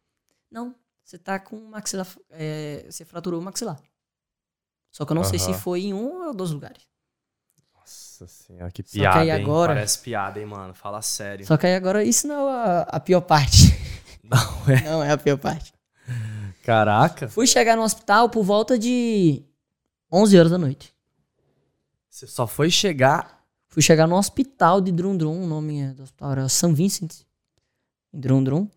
[0.50, 2.06] Não, você tá com maxilar.
[2.30, 3.80] é, você fraturou o maxilar.
[4.90, 6.82] Só que eu não sei se foi em um ou dois lugares.
[7.74, 9.42] Nossa senhora, que Só que piada, hein?
[9.44, 10.72] agora- Parece piada, hein, mano?
[10.72, 11.44] Fala sério.
[11.46, 13.74] Só que aí agora isso não é a, a pior parte.
[14.22, 14.38] Não
[14.74, 14.80] é?
[14.82, 15.73] Não é a pior parte.
[16.64, 17.28] Caraca.
[17.28, 19.42] Fui chegar no hospital por volta de
[20.10, 20.94] 11 horas da noite.
[22.08, 23.44] Você só foi chegar...
[23.68, 27.12] Fui chegar no hospital de Drundrum, o nome é do hospital era São Vincent,
[28.12, 28.68] em Drundrum,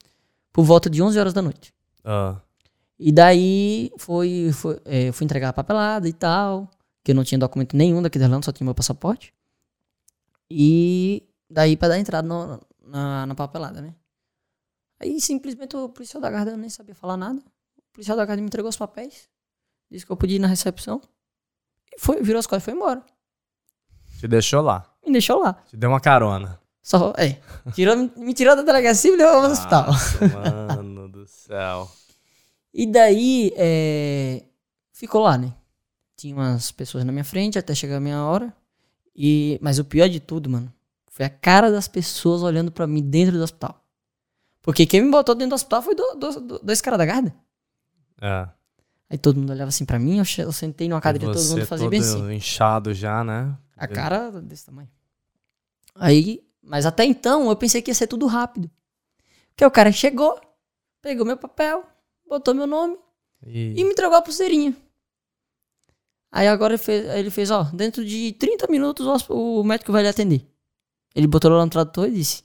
[0.52, 1.72] por volta de 11 horas da noite.
[2.04, 2.42] Ah,
[2.98, 6.68] E daí foi, foi, é, fui entregar a papelada e tal,
[7.04, 9.32] que eu não tinha documento nenhum daqui da Irlanda, só tinha meu passaporte.
[10.50, 13.94] E daí pra dar entrada no- na, na papelada, né?
[15.00, 17.40] Aí simplesmente o policial da guarda eu nem sabia falar nada.
[17.98, 19.28] O policial da guarda me entregou os papéis,
[19.90, 21.02] disse que eu podia ir na recepção.
[21.92, 23.04] E foi, virou as costas e foi embora.
[24.20, 24.86] te deixou lá.
[25.06, 25.54] Me deixou lá.
[25.68, 26.60] Te deu uma carona.
[26.84, 27.42] Só, é.
[27.74, 29.88] Tirou, me tirou da delegacia e me levou ao hospital.
[30.34, 31.90] Mano do céu.
[32.74, 34.44] E daí, é,
[34.94, 35.54] ficou lá, né?
[36.16, 38.54] Tinha umas pessoas na minha frente até chegar a minha hora.
[39.16, 40.72] E, mas o pior de tudo, mano,
[41.10, 43.84] foi a cara das pessoas olhando pra mim dentro do hospital.
[44.62, 47.34] Porque quem me botou dentro do hospital foi do, do, do- dois caras da guarda.
[48.22, 48.48] É.
[49.10, 51.86] Aí todo mundo olhava assim pra mim, eu, sentei numa cadeira e todo mundo fazia
[51.86, 52.34] todo bem assim.
[52.34, 53.58] inchado já, né?
[53.76, 54.90] A cara desse tamanho.
[55.96, 58.70] Aí, mas até então eu pensei que ia ser tudo rápido.
[59.50, 60.40] Porque o cara chegou,
[61.02, 61.84] pegou meu papel,
[62.28, 62.98] botou meu nome
[63.46, 63.84] e E...
[63.84, 64.76] me entregou a pulseirinha.
[66.32, 70.10] Aí agora ele fez, ele fez, ó, dentro de 30 minutos o médico vai lhe
[70.10, 70.46] atender.
[71.16, 72.44] Ele botou lá no tradutor e disse,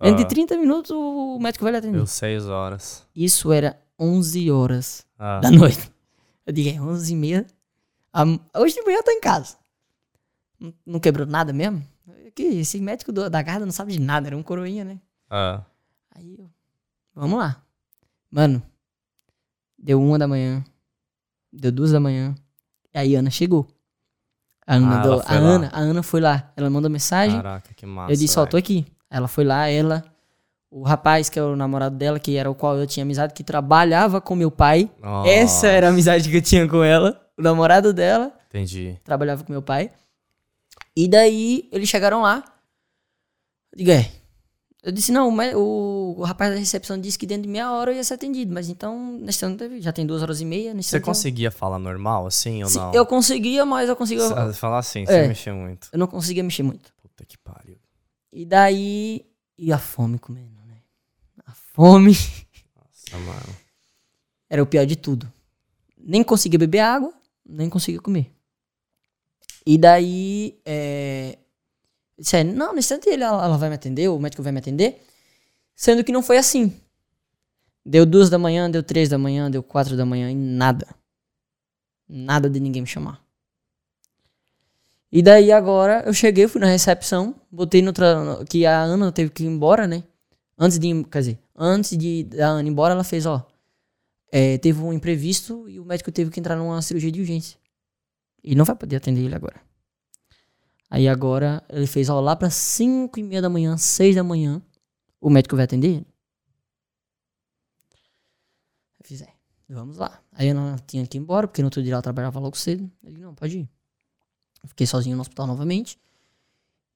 [0.00, 1.96] dentro de Ah, 30 minutos o médico vai lhe atender.
[1.96, 3.06] Deu seis horas.
[3.16, 5.92] Isso era 11 horas Ah, da noite.
[6.46, 7.46] Eu digo, é 11 e meia.
[8.12, 9.56] Am- Hoje de manhã eu tô em casa.
[10.86, 11.86] Não, quebrou nada mesmo?
[12.34, 15.00] Que esse médico do- da guarda não sabe de nada, era um coroinha, né?
[15.30, 15.62] ah.
[16.16, 16.48] Aí eu,
[17.14, 17.60] vamos lá.
[18.30, 18.62] Mano,
[19.78, 20.64] deu uma da manhã,
[21.52, 22.34] deu duas da manhã,
[22.94, 23.66] e aí a Ana chegou.
[24.66, 25.48] A Ana, Ah, a foi lá.
[25.48, 28.12] Ana, a Ana foi lá, ela mandou mensagem, Caraca, que massa.
[28.12, 28.50] eu disse, ó, velho.
[28.52, 28.86] tô aqui.
[29.10, 30.04] Ela foi lá, ela,
[30.76, 33.44] o rapaz que é o namorado dela, que era o qual eu tinha amizade, que
[33.44, 34.90] trabalhava com meu pai.
[35.00, 37.20] Nossa, Essa era a amizade que eu tinha com ela.
[37.38, 38.98] O namorado dela Entendi.
[39.04, 39.90] trabalhava com meu pai.
[40.96, 42.42] E daí eles chegaram lá.
[43.72, 44.10] Eu digo, é.
[44.82, 47.92] Eu disse, não, mas o, o rapaz da recepção disse que dentro de meia hora
[47.92, 50.74] eu ia ser atendido, mas então, nesse ano teve, já tem duas horas e meia.
[50.74, 52.92] Você conseguia falar normal, assim, ou Sim, não?
[52.92, 54.52] Eu conseguia, mas eu conseguia.
[54.52, 55.06] Falar assim, É.
[55.06, 55.88] sem mexer muito.
[55.92, 56.92] Eu não conseguia mexer muito.
[57.00, 57.78] Puta que pariu.
[58.32, 59.24] E daí.
[59.56, 60.50] E a fome comendo,
[61.74, 62.12] fome
[62.76, 63.56] Nossa, mano.
[64.48, 65.30] era o pior de tudo.
[65.98, 67.12] Nem conseguia beber água,
[67.44, 68.30] nem conseguia comer.
[69.66, 70.58] E daí.
[70.64, 71.38] É...
[72.20, 75.02] Sério, não, no instante ele, ela, ela vai me atender, o médico vai me atender.
[75.74, 76.72] Sendo que não foi assim.
[77.84, 80.86] Deu duas da manhã, deu três da manhã, deu quatro da manhã e nada.
[82.08, 83.22] Nada de ninguém me chamar.
[85.10, 88.44] E daí agora eu cheguei, fui na recepção, botei no tra...
[88.48, 90.02] que a Ana teve que ir embora, né?
[90.58, 93.46] Antes de, ir- quer dizer, antes de da Ana ir embora, ela fez, ó,
[94.30, 97.58] é, teve um imprevisto e o médico teve que entrar numa cirurgia de urgência.
[98.42, 99.60] E não vai poder atender ele agora.
[100.90, 104.62] Aí agora ele fez, ó, lá pra 5 e meia da manhã, 6 da manhã,
[105.20, 106.06] o médico vai atender ele.
[108.98, 109.28] Eu fiz, é,
[109.68, 110.20] vamos lá.
[110.32, 112.90] Aí eu não tinha que ir embora, porque no outro dia ela trabalhava logo cedo.
[113.02, 113.68] Ele, não, pode ir.
[114.66, 115.98] Fiquei sozinho no hospital novamente.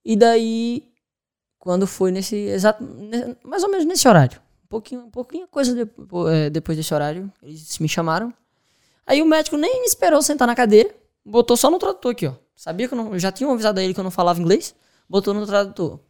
[0.05, 0.93] E daí,
[1.59, 2.85] quando foi nesse exato,
[3.45, 7.89] mais ou menos nesse horário, pouquinho, pouquinho coisa depo- eh, depois desse horário, eles me
[7.89, 8.33] chamaram.
[9.07, 12.35] Aí o médico nem me esperou sentar na cadeira, botou só no tradutor aqui, ó.
[12.55, 14.75] Sabia que eu, não, eu já tinha avisado a ele que eu não falava inglês,
[15.09, 16.01] botou no tradutor.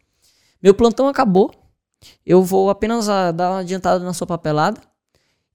[0.63, 1.53] Meu plantão acabou.
[2.25, 4.81] Eu vou apenas ah, dar uma adiantada na sua papelada.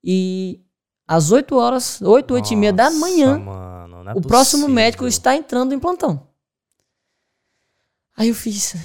[0.04, 0.62] E
[1.08, 4.76] às 8 horas, 8, 8 e meia da manhã, mano, é o próximo possível.
[4.76, 6.28] médico está entrando em plantão.
[8.16, 8.76] Aí eu fiz.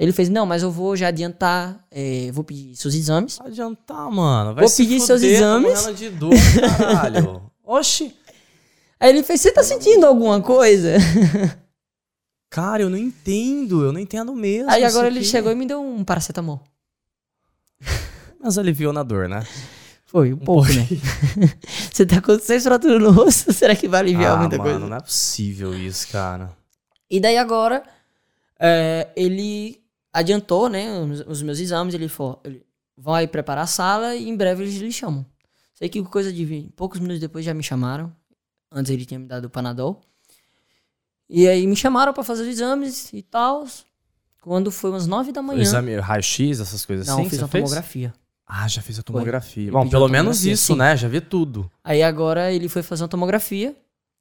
[0.00, 3.38] Ele fez, não, mas eu vou já adiantar, eh, vou pedir seus exames.
[3.38, 4.54] Adiantar, mano.
[4.54, 5.98] Vai Vou pedir seus fuder, tá exames.
[5.98, 6.32] de dor,
[6.78, 7.42] caralho.
[7.62, 8.16] Oxi.
[8.98, 10.94] Aí ele fez, você tá sentindo alguma coisa?
[12.48, 13.84] Cara, eu não entendo.
[13.84, 14.70] Eu não entendo mesmo.
[14.70, 15.28] Aí agora ele aqui.
[15.28, 16.64] chegou e me deu um paracetamol.
[18.42, 19.46] Mas aliviou na dor, né?
[20.06, 20.88] Foi, um pouco, né?
[21.92, 24.86] você tá com seis fraturas no rosto, será que vai aliviar ah, muita mano, coisa?
[24.88, 26.50] não é possível isso, cara.
[27.10, 27.82] E daí agora,
[28.58, 29.79] é, ele
[30.12, 30.88] adiantou, né,
[31.26, 32.64] os, meus exames, ele falou, ele
[32.96, 35.24] vai preparar a sala e em breve eles lhe chamam.
[35.74, 38.14] Sei que coisa de poucos minutos depois já me chamaram,
[38.70, 40.00] antes ele tinha me dado o Panadol.
[41.28, 43.64] E aí me chamaram pra fazer os exames e tal.
[44.42, 45.62] Quando foi umas nove da O manhã.
[45.62, 47.28] exame raio-x, essas coisas Não, assim.
[47.30, 47.64] fiz você uma fez?
[47.64, 48.12] tomografia.
[48.46, 49.70] Ah, já fiz a tomografia.
[49.70, 50.78] Bom, pelo a menos tomografia, isso, sim.
[50.78, 50.96] né?
[50.96, 51.70] Já vi tudo.
[51.84, 53.76] Aí agora ele foi fazer uma tomografia.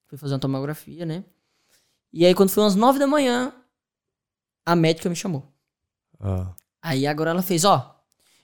[0.07, 1.23] Foi fazer uma tomografia, né?
[2.13, 3.51] E aí quando foi umas nove da manhã,
[4.65, 5.43] a médica me chamou.
[6.19, 6.47] Ah.
[6.81, 7.95] Aí agora ela fez, ó,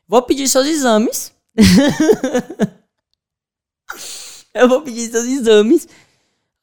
[0.07, 1.33] vou pedir seus exames.
[4.53, 5.87] eu vou pedir seus exames.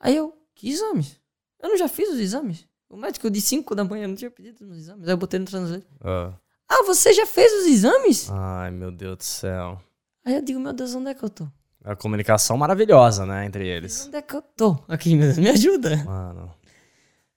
[0.00, 1.16] Aí eu, que exames?
[1.60, 2.66] Eu não já fiz os exames?
[2.88, 5.06] O médico de 5 da manhã não tinha pedido os exames.
[5.06, 5.86] Aí eu botei no translate.
[6.02, 6.32] Ah.
[6.68, 8.30] Ah, você já fez os exames?
[8.30, 9.80] Ai, meu Deus do céu.
[10.24, 11.46] Aí eu digo, meu Deus, onde é que eu tô?
[11.84, 14.06] A comunicação maravilhosa, né, entre eles.
[14.06, 14.78] Onde é que eu tô?
[14.88, 15.96] Aqui, meu Deus, me ajuda.
[16.04, 16.54] Mano.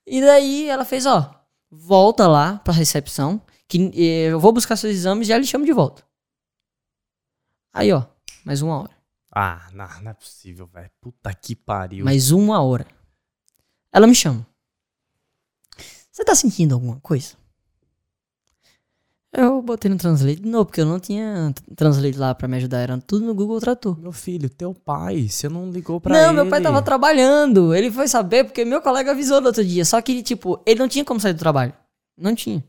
[0.06, 1.34] E daí ela fez, ó,
[1.70, 5.66] volta lá pra recepção, que eh, eu vou buscar seus exames e já lhe chamo
[5.66, 6.04] de volta.
[7.74, 8.04] Aí, ó,
[8.46, 8.96] mais uma hora.
[9.34, 10.90] Ah, não, não é possível, velho.
[11.02, 12.06] Puta que pariu.
[12.06, 12.88] Mais uma hora.
[13.92, 14.48] Ela me chama.
[16.10, 17.36] Você tá sentindo alguma coisa?
[19.34, 22.80] Eu botei no Translate de novo, porque eu não tinha Translate lá pra me ajudar.
[22.80, 24.00] Era tudo no Google Trator.
[24.00, 26.34] Meu filho, teu pai, você não ligou pra não, ele.
[26.34, 27.76] meu pai tava trabalhando.
[27.76, 29.84] Ele foi saber porque meu colega avisou no outro dia.
[29.84, 31.74] Só que, tipo, ele não tinha como sair do trabalho.
[32.18, 32.64] Não tinha.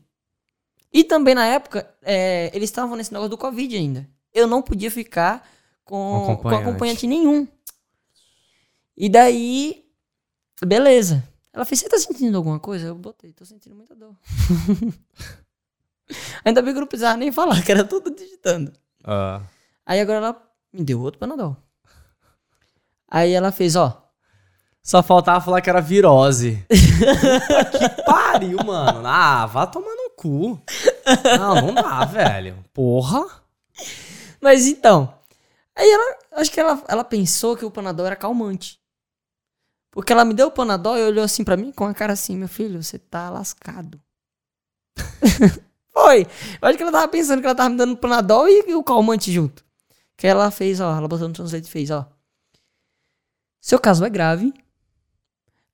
[0.91, 4.07] E também na época, é, eles estavam nesse negócio do Covid ainda.
[4.33, 5.47] Eu não podia ficar
[5.83, 6.67] com, com Acompanhante.
[6.67, 7.47] acompanhante nenhum.
[8.95, 9.85] E daí,
[10.65, 11.23] beleza.
[11.53, 12.87] Ela fez, você tá sentindo alguma coisa?
[12.87, 14.15] Eu botei, tô sentindo muita dor.
[16.45, 18.71] Ainda bem que eu não precisava nem falar, que era tudo digitando.
[19.03, 19.41] Ah.
[19.85, 21.57] Aí agora ela me deu outro Panadol.
[23.09, 24.09] Aí ela fez, ó,
[24.83, 26.65] Só faltava falar que era virose.
[26.69, 29.01] Que pariu, mano.
[29.05, 30.59] Ah, vá tomar no cu.
[31.37, 32.65] Não, não dá, velho.
[32.73, 33.23] Porra.
[34.41, 35.13] Mas então.
[35.73, 36.17] Aí ela.
[36.33, 38.79] Acho que ela, ela pensou que o Panadol era calmante.
[39.91, 42.35] Porque ela me deu o Panadol e olhou assim pra mim com a cara assim:
[42.35, 44.01] Meu filho, você tá lascado.
[45.93, 46.27] Foi.
[46.61, 48.83] Eu acho que ela tava pensando que ela tava me dando Panadol e, e o
[48.83, 49.63] calmante junto.
[50.15, 50.95] Que ela fez, ó.
[50.97, 52.07] Ela botou no translate e fez, ó.
[53.61, 54.53] Seu caso é grave.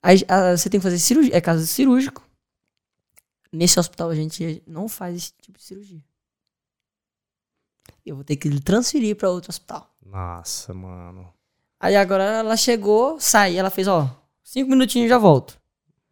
[0.01, 1.36] Aí, ah, você tem que fazer cirurgia.
[1.36, 2.23] É caso cirúrgico.
[3.54, 6.04] Nesse hospital a gente não faz esse tipo de cirurgia.
[8.04, 9.88] Eu vou ter que transferir pra outro hospital.
[10.04, 11.32] Nossa, mano.
[11.80, 14.10] Aí agora ela chegou, sai, ela fez, ó,
[14.44, 15.60] cinco minutinhos e já volto.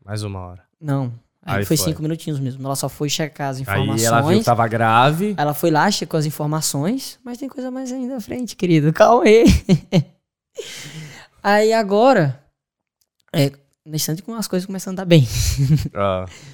[0.06, 0.64] Mais uma hora.
[0.80, 1.06] Não.
[1.44, 1.88] Aí, Aí foi, foi.
[1.88, 2.64] cinco minutinhos mesmo.
[2.64, 4.04] Ela só foi checar as Aí informações.
[4.04, 5.34] ela viu que tava grave.
[5.36, 8.94] Ela foi lá, checou as informações, mas tem coisa mais ainda à frente, querido.
[8.94, 9.46] Calma aí.
[11.42, 12.40] aí agora,
[13.34, 13.52] é,
[13.84, 15.28] no instante as coisas começando a andar bem.
[15.96, 16.26] Ah,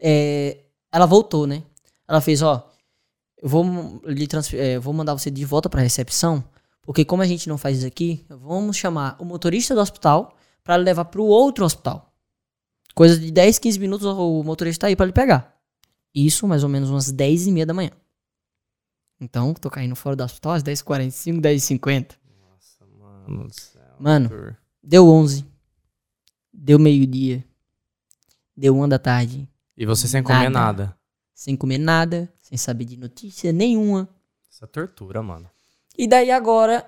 [0.00, 0.58] É,
[0.90, 1.62] ela voltou, né?
[2.08, 2.68] Ela fez, ó,
[3.40, 3.64] eu vou
[4.04, 6.42] lhe é, vou mandar você de volta pra recepção,
[6.82, 10.76] porque como a gente não faz isso aqui, vamos chamar o motorista do hospital pra
[10.76, 12.12] levar pro outro hospital.
[12.94, 15.56] Coisa de 10, 15 minutos o motorista tá aí pra lhe pegar.
[16.14, 17.90] Isso mais ou menos umas 10 e meia da manhã.
[19.20, 22.12] Então, tô caindo fora do hospital às 10h45, 10h50.
[22.98, 23.82] mano do céu.
[23.98, 24.56] Mano, Arthur.
[24.82, 25.46] deu 11.
[26.52, 27.44] Deu meio-dia.
[28.56, 29.48] Deu 1 da tarde.
[29.80, 30.84] E você sem comer Nada.
[30.84, 30.98] nada.
[31.34, 34.06] Sem comer nada, sem saber de notícia nenhuma.
[34.50, 35.48] Isso é tortura, mano.
[35.96, 36.84] E daí agora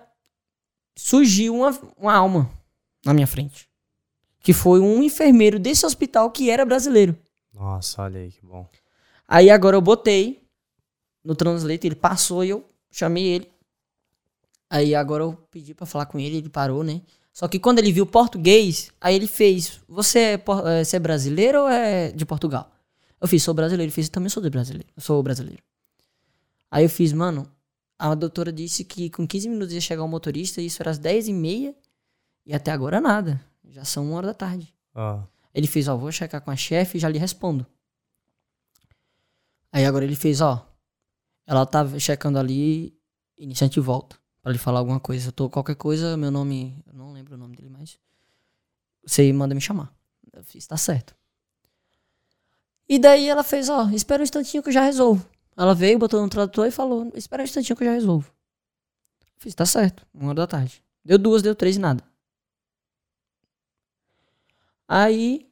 [0.95, 2.51] surgiu uma, uma alma
[3.03, 3.67] na minha frente.
[4.41, 7.17] Que foi um enfermeiro desse hospital que era brasileiro.
[7.55, 8.69] Nossa, olha aí que bom.
[9.27, 10.47] Aí agora eu botei
[11.25, 13.51] no translate, ele passou e eu chamei ele.
[14.69, 17.01] Aí agora eu pedi pra falar com ele, ele parou, né?
[17.33, 21.63] Só que quando ele viu português, aí ele fez: Você é, eh, você é brasileiro
[21.63, 22.71] ou é de Portugal?
[23.23, 23.85] Eu fiz: Sou brasileiro.
[23.85, 24.89] Ele fez: Também sou brasileiro.
[24.97, 25.63] Eu sou brasileiro.
[26.71, 27.49] Aí eu fiz: Mano,
[27.99, 30.99] a doutora disse que com 15 minutos ia chegar o motorista, e isso era às
[30.99, 31.75] 10h30
[32.45, 33.41] e até agora nada.
[33.71, 34.75] Já são uma hora da tarde.
[34.95, 37.65] Ah, Ele fez, ó, vou checar com a chefe e já lhe respondo.
[39.71, 40.67] Aí agora ele fez, ó,
[41.47, 42.95] ela tá checando ali,
[43.39, 45.29] iniciante volta, pra lhe falar alguma coisa.
[45.29, 47.99] Eu tô qualquer coisa, meu nome, eu não lembro o nome dele mais.
[49.07, 49.95] Você manda me chamar.
[50.33, 51.15] Eu fiz, tá certo.
[52.89, 55.27] E daí ela fez, ó, espera um instantinho que eu já resolvo.
[55.57, 58.33] Ela veio, botou no tradutor e falou, espera um instantinho que eu já resolvo.
[59.37, 60.83] Fiz, tá certo, uma hora da tarde.
[61.05, 62.05] Deu duas, deu três e nada.
[64.87, 65.51] Aí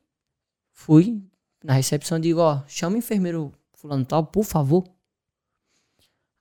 [0.72, 1.22] fui
[1.62, 4.84] na recepção e digo, ó, chama o enfermeiro fulano tal, por favor.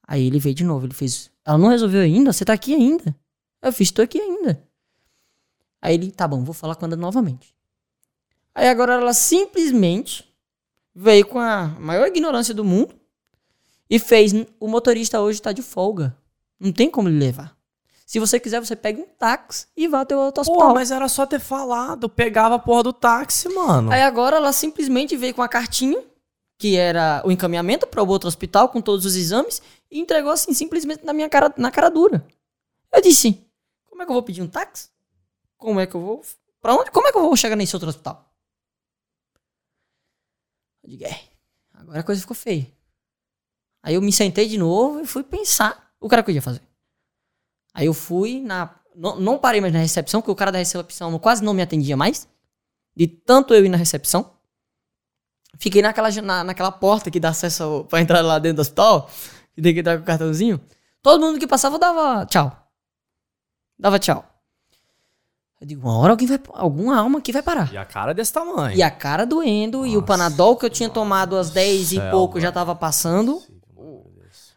[0.08, 2.34] Aí ele veio de novo, ele fez, ela não resolveu ainda?
[2.34, 3.16] Você tá aqui ainda?
[3.62, 4.62] Eu fiz, tô aqui ainda.
[5.82, 7.56] Aí ele, tá bom, vou falar com ela novamente.
[8.54, 10.29] Aí agora ela simplesmente
[11.02, 12.94] veio com a maior ignorância do mundo
[13.90, 16.16] e fez, o motorista hoje tá de folga.
[16.60, 17.58] Não tem como lhe levar.
[18.06, 20.68] Se você quiser, você pega um táxi e vá até o outro hospital.
[20.68, 22.10] Pô, mas era só ter falado.
[22.10, 23.92] Pegava a porra do táxi, mano.
[23.92, 26.04] Aí agora ela simplesmente veio com a cartinha,
[26.58, 30.54] que era o encaminhamento para o outro hospital com todos os exames, e entregou assim,
[30.54, 32.26] simplesmente na minha cara, na cara dura.
[32.92, 33.42] Eu disse:
[33.90, 34.90] Como é que eu vou pedir um táxi?
[35.58, 36.22] Como é que eu vou.
[36.62, 36.92] Pra onde?
[36.92, 38.29] Como é que eu vou chegar nesse outro hospital?
[40.90, 41.22] Eu digo: É,
[41.74, 42.68] agora a coisa ficou feia.
[43.84, 46.62] Aí eu me sentei de novo e fui pensar o cara que eu ia fazer.
[47.74, 48.76] Aí eu fui na.
[48.96, 51.96] Não, não parei mais na recepção, porque o cara da recepção quase não me atendia
[51.96, 52.28] mais.
[52.96, 54.34] De tanto eu ir na recepção.
[55.58, 59.10] Fiquei naquela, na, naquela porta que dá acesso pra entrar lá dentro do hospital.
[59.54, 60.60] Que tem que entrar com o cartãozinho.
[61.02, 62.52] Todo mundo que passava dava tchau.
[63.78, 64.26] Dava tchau.
[65.62, 66.40] Eu digo, uma hora alguém vai.
[66.54, 67.72] Alguma alma aqui vai parar.
[67.74, 68.78] E a cara desse tamanho.
[68.78, 72.00] E a cara doendo, e o Nossa, panadol que eu tinha tomado às 10 e
[72.12, 72.54] pouco já mano.
[72.54, 73.42] tava passando.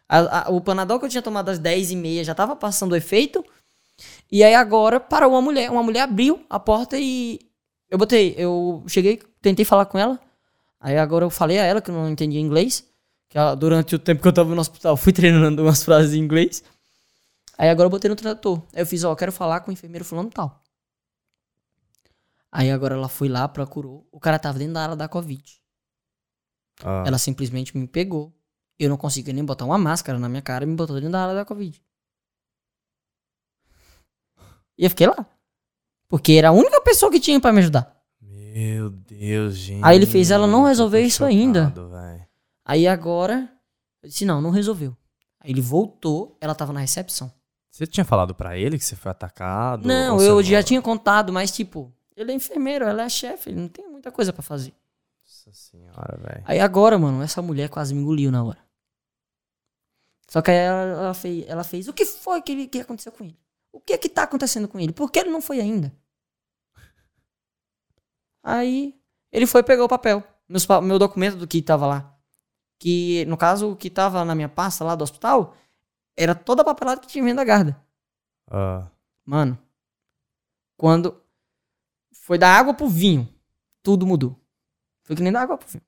[0.09, 2.93] A- a- o panadol que eu tinha tomado às 10 e meia já tava passando
[2.93, 3.45] o efeito.
[4.31, 5.71] E aí agora parou uma mulher.
[5.71, 7.41] Uma mulher abriu a porta e
[7.91, 8.35] eu botei.
[8.39, 10.21] Eu cheguei, tentei falar com ela.
[10.81, 12.85] Aí agora eu falei a ela que eu não entendia inglês.
[13.29, 16.19] Que ela- durante o tempo que eu tava no hospital, fui treinando umas frases em
[16.21, 16.63] inglês.
[17.59, 18.63] Aí agora eu botei no tradutor.
[18.75, 20.62] Aí eu fiz, ó, quero falar com o enfermeiro fulano tal.
[22.53, 24.07] Aí agora ela foi lá, procurou.
[24.13, 25.43] O cara tava dentro da área da Covid.
[26.85, 27.05] Ah.
[27.07, 28.31] Ela simplesmente me pegou.
[28.79, 31.23] Eu não conseguia nem botar uma máscara na minha cara e me botou dentro da
[31.23, 31.83] área da Covid.
[34.77, 35.27] E eu fiquei lá.
[36.09, 37.97] Porque era a única pessoa que tinha pra me ajudar.
[38.21, 39.83] Meu Deus, gente.
[39.83, 41.69] Aí ele fez, ela não resolveu isso ainda.
[41.69, 42.27] chocado, véi.
[42.67, 43.51] Aí agora,
[44.03, 44.95] eu disse, não, não resolveu.
[45.41, 47.33] Aí ele voltou, ela tava na recepção.
[47.71, 49.89] Você tinha falado pra ele que você foi atacado?
[49.89, 53.69] Não, eu já tinha contado, mas tipo, ele é enfermeiro, ela é chefe, ele não
[53.69, 54.75] tem muita coisa pra fazer.
[55.25, 56.43] Nossa senhora, velho.
[56.47, 58.59] Aí agora, mano, essa mulher quase me engoliu na hora.
[60.29, 63.13] Só que aí ela, ela fez, ela fez, o que foi que, ele- que aconteceu
[63.13, 63.39] com ele?
[63.73, 64.93] O que é que tá acontecendo com ele?
[64.93, 65.93] Por que ele não foi ainda?
[68.43, 68.99] Aí
[69.31, 72.19] ele foi e pegou o papel, meus meu documento do que tava lá.
[72.79, 75.57] Que, no caso, o que tava na minha pasta lá do hospital,
[76.17, 77.81] era toda a papelada que tinha vindo da Garda.
[78.51, 78.91] Ah,
[79.25, 79.57] Mano,
[80.77, 81.22] quando
[82.23, 83.29] foi da água pro vinho,
[83.83, 84.39] tudo mudou.
[85.03, 85.83] Foi que nem da água pro vinho.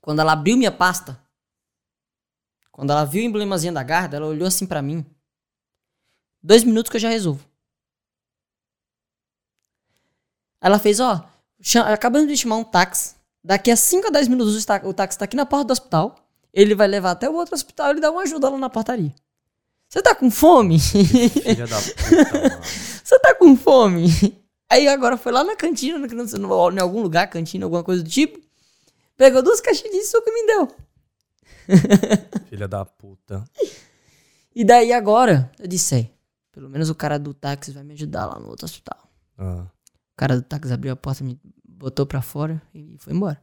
[0.00, 1.20] Quando ela abriu minha pasta,
[2.70, 5.04] quando ela viu o emblemazinho da Garda, ela olhou assim pra mim.
[6.40, 7.44] Dois minutos que eu já resolvo.
[10.60, 11.28] Ela fez, ó,
[11.92, 15.18] acabamos de chamar um táxi Daqui a 5 a 10 minutos o tá- o táxi
[15.18, 16.14] tá aqui na porta do hospital.
[16.52, 19.12] Ele vai levar até o outro hospital e ele dá uma ajuda lá na portaria.
[19.88, 20.78] Você tá com fome?
[20.78, 22.62] Filha da puta, mano.
[22.62, 24.08] Você tá com fome?
[24.70, 28.38] Aí agora foi lá na cantina, no- em algum lugar, cantina, alguma coisa do tipo.
[29.16, 30.68] Pegou duas caixinhas de suco e me deu.
[32.48, 33.44] Filha da puta.
[34.54, 36.14] E daí agora, eu disse, "Ei,
[36.52, 38.98] pelo menos o cara do táxi vai me ajudar lá no outro hospital.
[39.36, 39.64] Ah.
[40.12, 43.40] O cara do táxi abriu a porta, me botou pra fora e foi embora.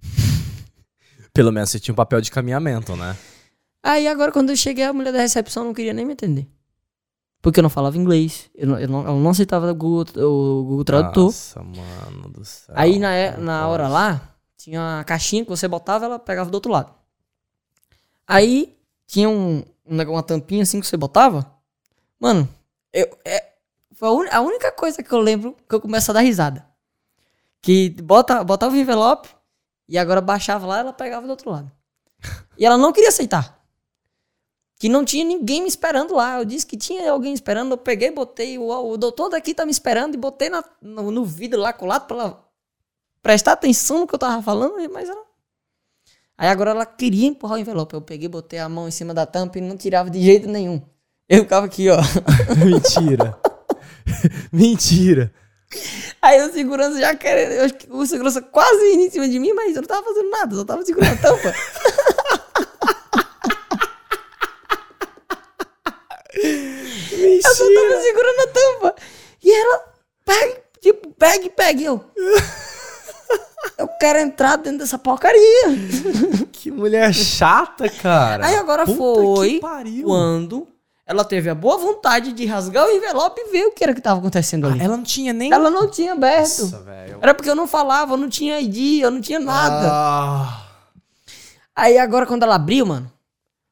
[1.32, 3.16] Pelo menos você tinha um papel de caminhamento, né?
[3.82, 6.48] Aí agora quando eu cheguei, a mulher da recepção não queria nem me atender.
[7.40, 10.64] Porque eu não falava inglês, eu não, eu não, ela não aceitava o Google, o
[10.64, 11.24] Google Tradutor.
[11.26, 12.74] Nossa, mano do céu.
[12.76, 14.20] Aí na, na hora lá,
[14.56, 16.92] tinha uma caixinha que você botava, ela pegava do outro lado.
[18.26, 18.76] Aí
[19.06, 21.50] tinha um, um uma tampinha assim que você botava.
[22.20, 22.48] Mano,
[22.92, 23.52] eu, é,
[23.94, 26.66] foi a, uni- a única coisa que eu lembro que eu começo a dar risada.
[27.62, 29.28] Que bota, botava o envelope
[29.88, 31.70] e agora baixava lá ela pegava do outro lado.
[32.58, 33.57] E ela não queria aceitar.
[34.78, 36.38] Que não tinha ninguém me esperando lá.
[36.38, 37.72] Eu disse que tinha alguém esperando.
[37.72, 38.58] Eu peguei, botei.
[38.58, 42.06] O, o doutor daqui tá me esperando e botei na- no, no vidro lá colado
[42.06, 42.44] pra ela
[43.22, 45.22] prestar atenção no que eu tava falando, mas ela.
[46.36, 47.92] Aí agora ela queria empurrar o envelope.
[47.94, 50.80] Eu peguei, botei a mão em cima da tampa e não tirava de jeito nenhum.
[51.28, 51.98] Eu ficava aqui, ó.
[52.64, 53.36] Mentira.
[54.52, 55.34] Mentira.
[56.22, 57.52] Aí o segurança já querendo.
[57.52, 60.04] Eu acho que o segurança quase indo em cima de mim, mas eu não tava
[60.04, 61.52] fazendo nada, só tava segurando a tampa.
[67.50, 68.94] Eu tava segurando a tampa.
[69.42, 69.84] E ela,
[70.24, 71.84] pegue, tipo, pegue, pegue.
[71.84, 72.04] Eu.
[73.76, 75.68] Eu quero entrar dentro dessa porcaria.
[76.52, 78.46] Que mulher chata, cara.
[78.46, 79.60] Aí agora Puta foi
[80.02, 80.66] quando
[81.08, 84.00] ela teve a boa vontade de rasgar o envelope e ver o que era que
[84.00, 84.80] tava acontecendo ali.
[84.80, 85.50] Ah, ela não tinha nem.
[85.50, 86.62] Ela não tinha aberto.
[86.62, 87.18] Nossa, velho.
[87.22, 89.88] Era porque eu não falava, eu não tinha ID, eu não tinha nada.
[89.90, 90.66] Ah.
[91.74, 93.10] Aí agora quando ela abriu, mano,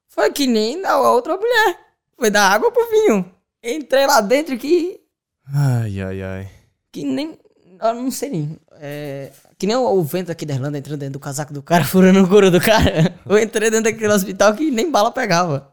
[0.09, 1.79] foi que nem a outra mulher.
[2.19, 3.31] Foi dar água pro vinho.
[3.75, 5.01] Entrei lá dentro que.
[5.53, 6.51] Ai, ai, ai.
[6.93, 7.39] Que nem.
[7.81, 8.59] Eu não sei nem.
[8.79, 11.85] É, que nem o, o vento aqui da Irlanda entrando dentro do casaco do cara,
[11.87, 13.15] furando o couro do cara.
[13.27, 15.73] Eu entrei dentro daquele hospital que nem bala pegava.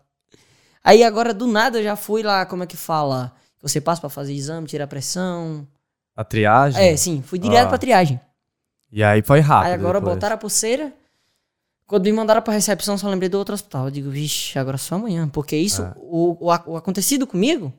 [0.84, 3.34] Aí agora, do nada, eu já fui lá, como é que fala?
[3.62, 5.66] Você passa pra fazer exame, tirar pressão.
[6.16, 6.84] A triagem?
[6.90, 7.70] É, sim, fui direto Ah.
[7.70, 8.20] pra triagem.
[8.92, 9.68] E aí foi rápido.
[9.68, 10.16] Aí agora depois.
[10.16, 10.94] botaram a pulseira.
[11.88, 13.86] Quando me mandaram pra recepção, só lembrei do outro hospital.
[13.86, 15.28] Eu digo, vixe, agora só amanhã.
[15.28, 15.94] Porque isso, É.
[15.98, 17.74] o, o, o acontecido comigo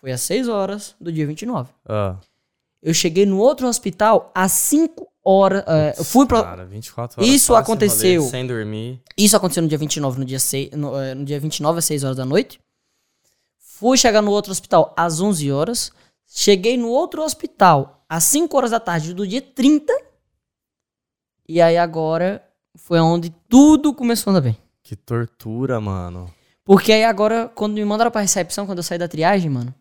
[0.00, 1.70] foi às 6 horas do dia 29.
[1.88, 2.16] Ah,
[2.82, 5.64] Eu cheguei no outro hospital às 5 horas.
[5.66, 6.42] é, eu fui pra.
[6.42, 7.34] Cara, 24 horas.
[7.34, 8.20] Isso aconteceu.
[8.20, 9.00] rolê, Sem dormir.
[9.16, 12.04] Isso aconteceu no dia 29, no dia, 6, no, é, no dia 29 às 6
[12.04, 12.60] horas da noite.
[13.58, 15.90] Fui chegar no outro hospital às 11 horas.
[16.26, 19.92] Cheguei no outro hospital às 5 horas da tarde do dia 30.
[21.48, 22.42] E aí agora
[22.76, 24.56] foi onde tudo começou a andar bem.
[24.82, 26.32] Que tortura, mano.
[26.64, 29.72] Porque aí agora, quando me mandaram pra recepção, quando eu saí da triagem, mano,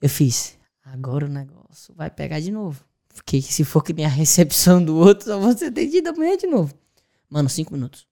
[0.00, 2.82] eu fiz, agora o negócio vai pegar de novo.
[3.14, 6.46] Porque se for que nem a recepção do outro, só vou ser atendido amanhã de
[6.46, 6.72] novo.
[7.28, 8.06] Mano, cinco minutos.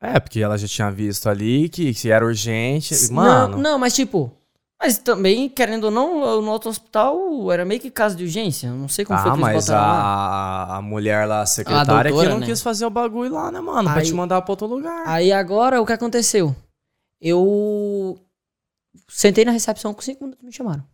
[0.00, 2.94] É, porque ela já tinha visto ali que, que era urgente.
[3.12, 3.56] Mano.
[3.56, 4.32] Não, não, mas tipo.
[4.80, 8.66] Mas também, querendo ou não, no outro hospital era meio que caso de urgência.
[8.66, 10.02] Eu Não sei como foi Ah, que eles mas botaram lá.
[10.02, 12.46] a, a mulher lá, a secretária, doutora, que não né?
[12.46, 13.88] quis fazer o bagulho lá, né, mano?
[13.90, 15.04] Pra Aí- te mandar pra outro lugar.
[15.06, 16.54] Aí agora, o que aconteceu?
[17.20, 18.18] Eu
[19.08, 20.86] sentei na recepção com cinco minutos me chamaram.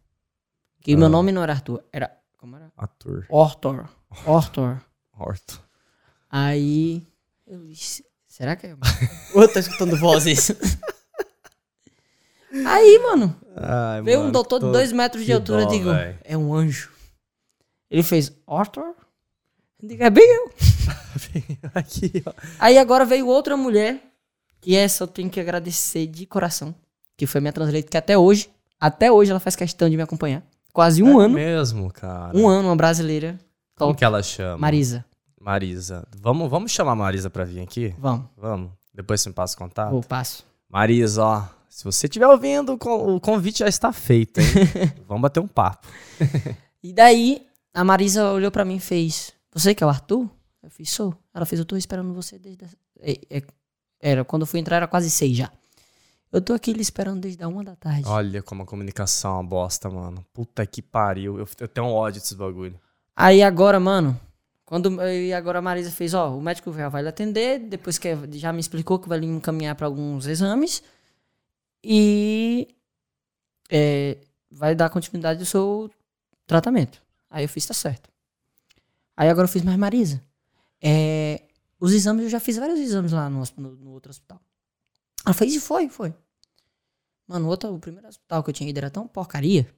[0.80, 0.96] Que Ah.
[0.96, 2.16] meu nome não era Arthur, era.
[2.36, 2.72] Como era?
[2.76, 3.26] Ator.
[3.28, 3.88] Ortor.
[4.24, 4.80] Ortor.
[5.18, 5.62] Horto.
[6.30, 7.04] Aí.
[7.46, 8.76] Eu disse, será que é.
[9.34, 10.50] Ou tá escutando vozes?
[12.66, 15.64] Aí, mano, Ai, veio um mano, doutor de dois metros de altura.
[15.64, 16.18] dó, digo, véi.
[16.24, 16.90] é um anjo.
[17.90, 18.94] Ele fez, Arthur?
[19.82, 20.50] Eu digo, é bem eu.
[21.74, 22.10] Aqui.
[22.58, 24.02] Aí agora veio outra mulher.
[24.64, 26.74] E essa eu tenho que agradecer de coração.
[27.18, 28.48] Que foi minha translator, que até hoje,
[28.80, 30.42] até hoje ela faz questão de me acompanhar.
[30.72, 31.34] Quase um É ano.
[31.34, 32.34] mesmo, cara.
[32.34, 33.38] Um ano, uma brasileira.
[33.76, 34.56] Como que ela chama?
[34.56, 35.04] Marisa.
[35.40, 36.06] Marisa.
[36.20, 37.94] Vamos, vamos chamar a Marisa pra vir aqui?
[37.98, 38.26] Vamos.
[38.36, 38.70] Vamos.
[38.94, 39.90] Depois você me passa o contato.
[39.90, 40.44] Vou, passo.
[40.68, 41.44] Marisa, ó.
[41.68, 44.46] Se você estiver ouvindo, o con- o convite já está feito, hein?
[45.06, 45.86] vamos bater um papo.
[46.80, 47.44] E daí,
[47.74, 50.30] a Marisa olhou pra mim e fez: Você que é o Arthur?
[50.62, 51.12] Eu fiz: Sou.
[51.34, 52.64] Ela fez: Eu tô esperando você desde.
[53.00, 53.42] É- é-
[54.00, 55.50] Era, quando eu fui entrar, era quase seis já.
[56.30, 58.06] Eu tô aqui lhe esperando desde a uma da tarde.
[58.06, 60.24] Olha como a comunicação é uma bosta, mano.
[60.32, 61.38] Puta que pariu.
[61.38, 62.78] Eu, eu tenho um ódio desses bagulho.
[63.16, 64.18] Aí agora, mano,
[64.64, 68.14] quando e agora a Marisa fez, ó, o médico já vai lhe atender, depois que
[68.32, 70.82] já me explicou que vai lhe encaminhar para alguns exames
[71.82, 72.68] e
[73.70, 74.18] é,
[74.50, 75.90] vai dar continuidade ao seu
[76.46, 77.02] tratamento.
[77.30, 78.10] Aí eu fiz, tá certo.
[79.16, 80.22] Aí agora eu fiz, mas Marisa,
[80.80, 81.42] É,
[81.80, 84.40] os exames, eu já fiz vários exames lá no, no, no outro hospital.
[85.24, 86.14] Ela fez e foi, foi.
[87.26, 89.68] Mano, o, outro, o primeiro hospital que eu tinha ido era tão porcaria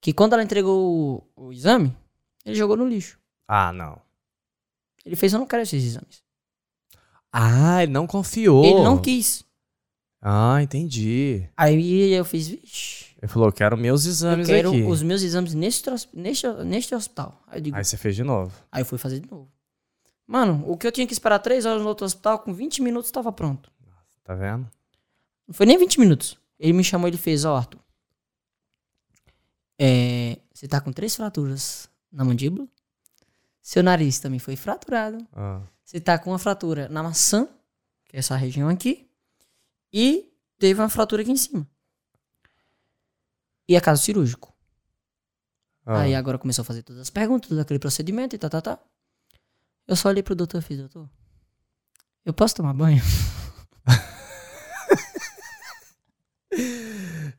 [0.00, 1.96] que quando ela entregou o, o exame,
[2.44, 3.18] ele jogou no lixo.
[3.46, 4.00] Ah, não.
[5.04, 6.22] Ele fez, eu não quero esses exames.
[7.32, 8.64] Ah, ele não confiou.
[8.64, 9.44] Ele não quis.
[10.20, 11.46] Ah, entendi.
[11.56, 14.82] Aí eu fiz, vixi, Ele falou, quero meus eu exames quero aqui.
[14.82, 17.42] os meus exames neste, neste, neste hospital.
[17.46, 18.50] Aí eu digo, Aí você fez de novo.
[18.72, 19.52] Aí eu fui fazer de novo.
[20.26, 23.10] Mano, o que eu tinha que esperar 3 horas no outro hospital, com 20 minutos
[23.10, 23.70] tava pronto.
[24.24, 24.68] Tá vendo?
[25.46, 26.38] Não foi nem 20 minutos.
[26.58, 27.80] Ele me chamou e ele fez, ó, Arthur.
[29.78, 32.66] É, você tá com três fraturas na mandíbula.
[33.60, 35.26] Seu nariz também foi fraturado.
[35.32, 35.60] Ah.
[35.84, 37.46] Você tá com uma fratura na maçã,
[38.06, 39.08] que é essa região aqui.
[39.92, 41.68] E teve uma fratura aqui em cima.
[43.68, 44.54] E é caso cirúrgico.
[45.84, 46.00] Ah.
[46.00, 48.78] Aí agora começou a fazer todas as perguntas, todo aquele procedimento e tá, tá, tá.
[49.86, 51.08] Eu só olhei pro doutor e fiz, doutor,
[52.24, 53.02] eu posso tomar banho?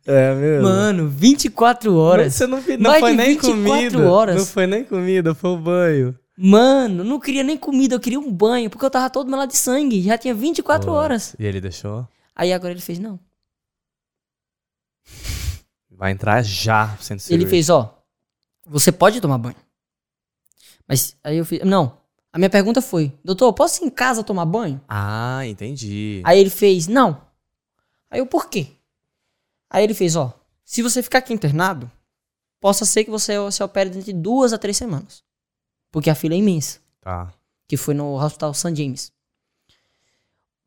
[0.06, 0.68] É mesmo?
[0.68, 2.36] Mano, 24 horas.
[2.36, 4.12] Você não, não Mais foi nem 24 comida.
[4.12, 4.36] horas.
[4.36, 6.20] Não foi nem comida, foi o banho.
[6.38, 9.58] Mano, não queria nem comida, eu queria um banho, porque eu tava todo melado de
[9.58, 11.36] sangue, já tinha 24 Pô, horas.
[11.39, 12.08] E ele deixou?
[12.36, 13.18] Aí agora ele fez, não.
[15.89, 17.98] Vai entrar já, sendo Ele fez, ó,
[18.68, 19.56] você pode tomar banho.
[20.88, 21.98] Mas aí eu fiz, não.
[22.36, 24.81] A minha pergunta foi, doutor, posso ir em casa tomar banho?
[24.89, 26.21] Ah, entendi.
[26.25, 27.21] Aí ele fez, não.
[28.11, 28.67] Aí eu, por quê?
[29.69, 31.89] Aí ele fez, ó, se você ficar aqui internado,
[32.59, 35.23] possa ser que você se opere dentro de duas a três semanas.
[35.89, 37.33] Porque a fila é imensa, Tá.
[37.69, 38.75] que foi no Hospital St.
[38.75, 39.13] James.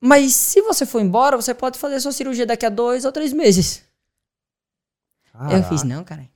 [0.00, 3.30] Mas se você for embora, você pode fazer sua cirurgia daqui a dois ou três
[3.30, 3.84] meses.
[5.34, 6.26] Aí eu fiz, não, cara.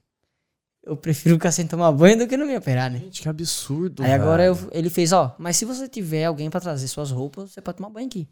[0.84, 2.98] Eu prefiro ficar sem tomar banho do que não me operar, né?
[2.98, 4.02] Gente, que absurdo.
[4.02, 7.52] Aí agora eu- ele fez, ó, mas se você tiver alguém pra trazer suas roupas,
[7.52, 8.28] você pode tomar banho aqui.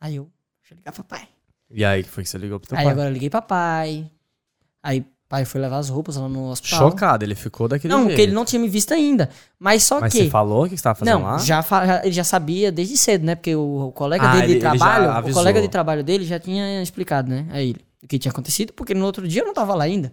[0.00, 0.24] Aí eu,
[0.60, 1.26] deixa eu ligar pro pai.
[1.70, 2.92] E aí, que foi que você ligou pro teu Aí pai?
[2.92, 4.10] agora eu liguei pra pai.
[4.82, 6.90] Aí pai foi levar as roupas lá no hospital.
[6.90, 8.10] Chocado, ele ficou daquele Não, jeito.
[8.10, 9.30] porque ele não tinha me visto ainda.
[9.58, 10.24] Mas só Mas que.
[10.24, 11.38] você falou o que você tava fazendo não, lá?
[11.38, 11.64] já,
[12.04, 13.34] ele já sabia desde cedo, né?
[13.34, 16.04] Porque o, o colega Ah, dele ele- de ele já trabalho, o colega de trabalho
[16.04, 17.46] dele já tinha explicado, né?
[17.50, 20.12] A ele o que tinha acontecido, porque no outro dia eu não tava lá ainda.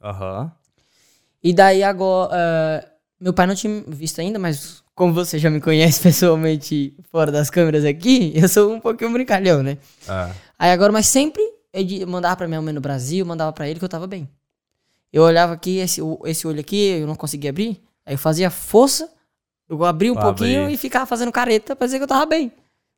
[0.00, 0.52] Aham.
[1.42, 2.30] E daí agora.
[2.32, 7.30] ah, meu pai não tinha visto ainda, mas como você já me conhece pessoalmente fora
[7.32, 9.78] das câmeras aqui, eu sou um pouquinho brincalhão, né?
[10.08, 10.32] É.
[10.58, 13.84] Aí agora, mas sempre eu mandava pra minha mãe no Brasil, mandava pra ele que
[13.84, 14.28] eu tava bem.
[15.12, 17.82] Eu olhava aqui, esse, esse olho aqui, eu não conseguia abrir.
[18.06, 19.10] Aí eu fazia força,
[19.68, 20.74] eu abria um Pra pouquinho abrir.
[20.74, 22.52] e ficava fazendo careta pra dizer que eu tava bem.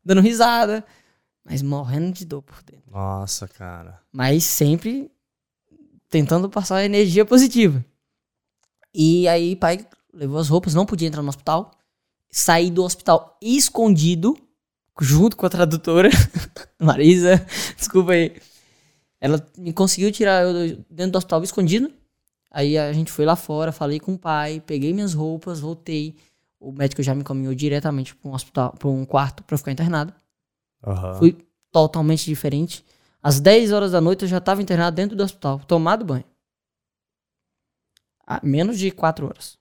[0.04, 0.84] Dando risada.
[1.44, 2.90] Mas morrendo de dor por dentro.
[2.90, 3.98] Nossa, cara.
[4.12, 5.10] Mas sempre
[6.08, 7.84] tentando passar energia positiva.
[8.94, 11.70] E aí, pai levou as roupas, não podia entrar no hospital.
[12.30, 14.36] Saí do hospital escondido,
[15.00, 16.10] junto com a tradutora,
[16.78, 17.44] Marisa,
[17.76, 18.36] desculpa aí.
[19.20, 21.92] Ela me conseguiu tirar eu dentro do hospital escondido.
[22.50, 26.16] Aí a gente foi lá fora, falei com o pai, peguei minhas roupas, voltei.
[26.60, 30.12] O médico já me caminhou diretamente para um hospital, para um quarto para ficar internado.
[30.84, 31.14] Aham.
[31.14, 31.36] Fui
[31.70, 32.84] totalmente diferente.
[33.22, 36.24] Às 10 horas da noite eu já estava internado dentro do hospital, tomado banho.
[38.26, 39.58] Ah, menos de 4 horas.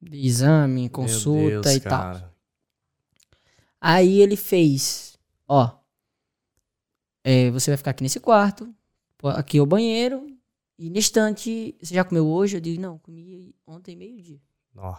[0.00, 1.90] De exame, consulta Deus, e tal.
[1.90, 2.34] cara.
[3.80, 5.18] Aí ele fez,
[5.48, 5.78] ó,
[7.24, 8.74] é, você vai ficar aqui nesse quarto,
[9.36, 10.26] aqui é o banheiro,
[10.78, 12.56] e na estante, você já comeu hoje?
[12.56, 14.40] Eu digo, não, comi ontem meio-dia.
[14.76, 14.96] Ó.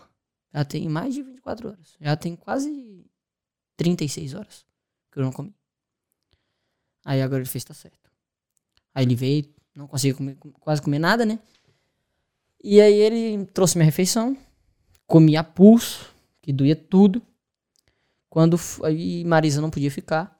[0.54, 1.96] Já tem mais de 24 horas.
[2.00, 3.06] Já tem quase
[3.78, 4.66] 36 horas
[5.12, 5.56] que eu não comi.
[7.04, 8.12] Aí agora ele fez, tá certo.
[8.94, 11.39] Aí ele veio, não conseguiu comer- quase comer nada, né?
[12.64, 14.38] E aí ele trouxe minha refeição,
[15.07, 17.22] comi a pulso, que doía tudo.
[18.30, 20.39] Quando aí Marisa não podia ficar,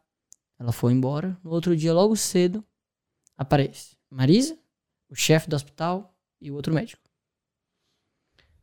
[0.60, 1.38] ela foi embora.
[1.44, 2.64] No outro dia, logo cedo,
[3.38, 4.58] aparece Marisa,
[5.10, 7.02] o chefe do hospital e o outro médico.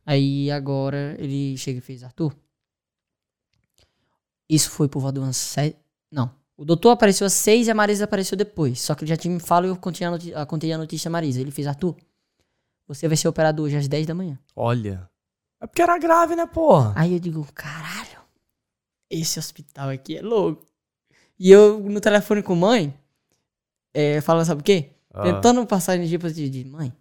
[0.05, 2.35] Aí agora ele chega e fez, Arthur.
[4.49, 5.55] Isso foi por volta de umas.
[6.11, 6.33] Não.
[6.57, 8.81] O doutor apareceu às seis e a Marisa apareceu depois.
[8.81, 11.07] Só que ele já tinha me falado e eu contei a, ah, contei a notícia
[11.07, 11.39] a Marisa.
[11.39, 11.95] Ele fez, Arthur,
[12.89, 14.39] você vai ser operado hoje às 10 da manhã.
[14.55, 15.07] Olha.
[15.61, 16.91] É porque era grave, né, porra?
[16.95, 18.19] Aí eu digo, caralho,
[19.07, 20.65] esse hospital aqui é louco.
[21.37, 22.91] E eu, no telefone com mãe,
[23.93, 24.89] é, falando, sabe o quê?
[25.13, 25.21] Ah.
[25.21, 26.91] Tentando passar energia positiva de mãe.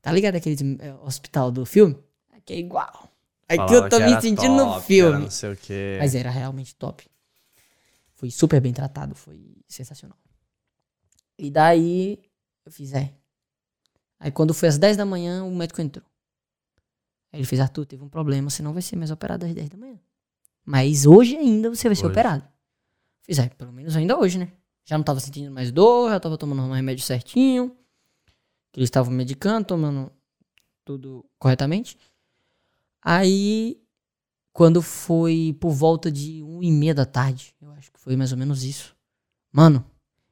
[0.00, 1.98] Tá ligado aquele é, hospital do filme?
[2.32, 3.10] Aqui é igual.
[3.48, 5.22] Aqui eu tô me sentindo no top, que filme.
[5.22, 5.96] Não sei o quê.
[5.98, 7.04] Mas era realmente top.
[8.14, 10.16] Foi super bem tratado, foi sensacional.
[11.36, 12.22] E daí
[12.64, 13.12] eu fiz, é.
[14.22, 16.06] Aí quando foi às 10 da manhã, o médico entrou.
[17.32, 19.68] Aí ele fez, Arthur, teve um problema, você não vai ser mais operado às 10
[19.70, 19.98] da manhã.
[20.64, 22.12] Mas hoje ainda você vai ser Hoje.
[22.12, 22.44] operado.
[23.22, 24.52] Fiz, é, pelo menos ainda hoje, né?
[24.84, 27.76] Já não tava sentindo mais dor, já tava tomando um remédio certinho.
[28.70, 30.12] Que eles estavam medicando, tomando
[30.84, 31.98] tudo corretamente.
[33.02, 33.82] Aí,
[34.52, 38.30] quando foi por volta de uma e meia da tarde, eu acho que foi mais
[38.30, 38.94] ou menos isso.
[39.50, 39.84] Mano,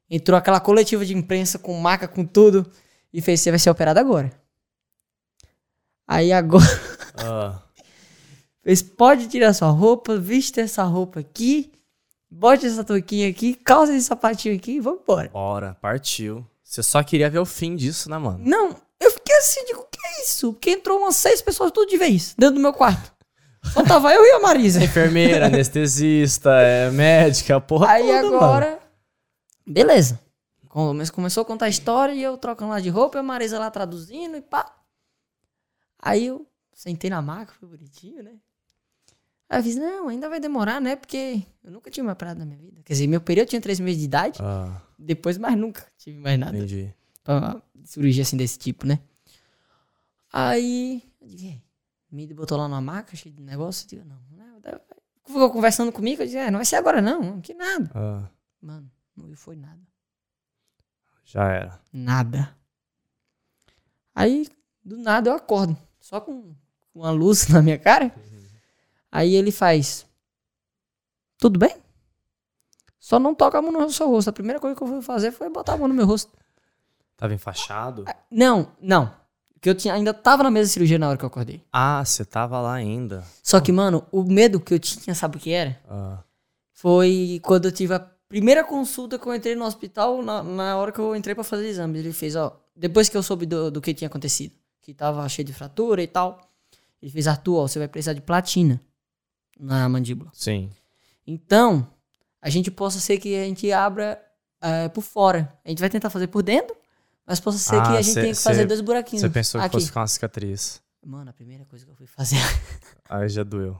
[0.08, 2.70] entrou aquela coletiva de imprensa com maca, com tudo,
[3.12, 4.30] e fez, você vai ser operado agora.
[6.06, 6.64] Aí agora,
[7.16, 7.60] Ah,
[8.62, 11.70] fez, pode tirar sua roupa, vista essa roupa aqui,
[12.30, 15.28] bote essa touquinha aqui, calça esse sapatinho aqui e vamos embora.
[15.28, 16.44] bora, partiu.
[16.64, 18.40] Você só queria ver o fim disso, né, mano?
[18.44, 20.52] Não, eu fiquei assim, digo, o que é isso?
[20.52, 23.12] Porque entrou umas seis pessoas tudo de vez, dentro do meu quarto.
[23.72, 24.82] Só tava eu e a Marisa.
[24.84, 28.36] Enfermeira, anestesista, é, médica, a porra Aí toda, mano.
[28.36, 28.78] agora.
[29.66, 30.18] Beleza.
[30.70, 33.58] Come- Começou a contar a história e eu trocando lá de roupa e a Marisa
[33.58, 34.74] lá traduzindo e pá.
[35.98, 38.36] Aí eu sentei na maca, foi bonitinho, né?
[39.48, 40.94] Aí eu fiz, não, ainda vai demorar, né?
[40.96, 42.80] Porque eu nunca tive uma parada na minha vida.
[42.84, 46.38] Quer dizer, meu período tinha três meses de idade, Ah, depois mais nunca tive mais
[46.38, 46.56] nada.
[46.56, 46.94] entendi.
[47.24, 49.00] Pra cirurgia assim desse tipo, né?
[50.32, 51.60] Aí, eu digo, "É,
[52.10, 53.84] me botou lá na maca, cheio de negócio.
[53.86, 54.60] Eu digo, não, não.
[54.60, 54.74] daí
[55.26, 57.90] Ficou conversando comigo, eu disse, é, não vai ser agora não, que nada.
[57.94, 58.28] Ah,
[58.62, 59.80] Mano, não foi nada.
[61.24, 61.80] Já era.
[61.92, 62.54] Nada.
[64.14, 64.48] Aí,
[64.84, 65.76] do nada, eu acordo.
[66.00, 66.54] Só com
[66.94, 68.14] uma luz na minha cara.
[69.10, 70.06] Aí ele faz.
[71.38, 71.76] Tudo bem?
[72.98, 74.28] Só não toca a mão no seu rosto.
[74.28, 76.30] A primeira coisa que eu fui fazer foi botar a mão no meu rosto.
[77.16, 78.04] Tava enfaixado?
[78.30, 79.14] Não, não.
[79.54, 81.62] Porque eu tinha, ainda tava na mesa de cirurgia na hora que eu acordei.
[81.72, 83.24] Ah, você tava lá ainda.
[83.42, 85.78] Só que, mano, o medo que eu tinha, sabe o que era?
[85.88, 86.22] Ah,
[86.72, 90.90] Foi quando eu tive a primeira consulta que eu entrei no hospital, na, na hora
[90.92, 91.98] que eu entrei pra fazer exame.
[91.98, 95.44] Ele fez, ó, depois que eu soube do, do que tinha acontecido, que tava cheio
[95.44, 96.40] de fratura e tal,
[97.02, 98.80] ele fez, Arthur, ó, você vai precisar de platina
[99.58, 100.30] na mandíbula.
[100.32, 100.70] sim.
[101.26, 101.86] Então,
[102.40, 104.20] a gente possa ser que a gente abra
[104.62, 105.52] eh, por fora.
[105.64, 106.74] A gente vai tentar fazer por dentro,
[107.26, 109.20] mas possa ser Ah, que a gente cê- tenha que fazer cê- dois buraquinhos.
[109.20, 109.72] Você pensou que aqui.
[109.74, 110.80] fosse ficar uma cicatriz.
[111.04, 112.36] Mano, a primeira coisa que eu fui fazer.
[113.08, 113.78] Aí já doeu.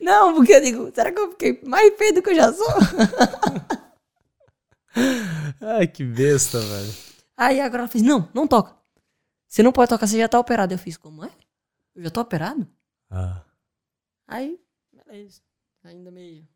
[0.00, 2.66] Não, porque eu digo, será que eu fiquei mais feio do que eu já sou?
[5.60, 6.92] Ai, que besta, velho.
[7.36, 8.76] Aí agora ela fez, não, não toca.
[9.48, 10.74] Você não pode tocar, você já tá operado.
[10.74, 11.30] Eu fiz, como é?
[11.94, 12.66] Eu já tô operado?
[13.10, 13.42] Ah,
[14.26, 14.60] Aí,
[14.92, 15.40] beleza.
[15.82, 16.46] Ainda meio.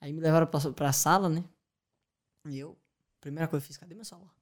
[0.00, 1.44] Aí me levaram pra, pra sala, né?
[2.46, 2.76] E eu,
[3.20, 4.34] primeira coisa que eu fiz, cadê meu celular?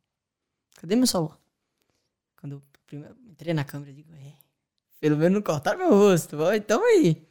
[0.76, 1.38] Cadê meu celular?
[2.40, 4.32] Quando eu primeiro, entrei na câmera, eu digo, é,
[5.00, 7.26] pelo menos não cortaram meu rosto, então aí.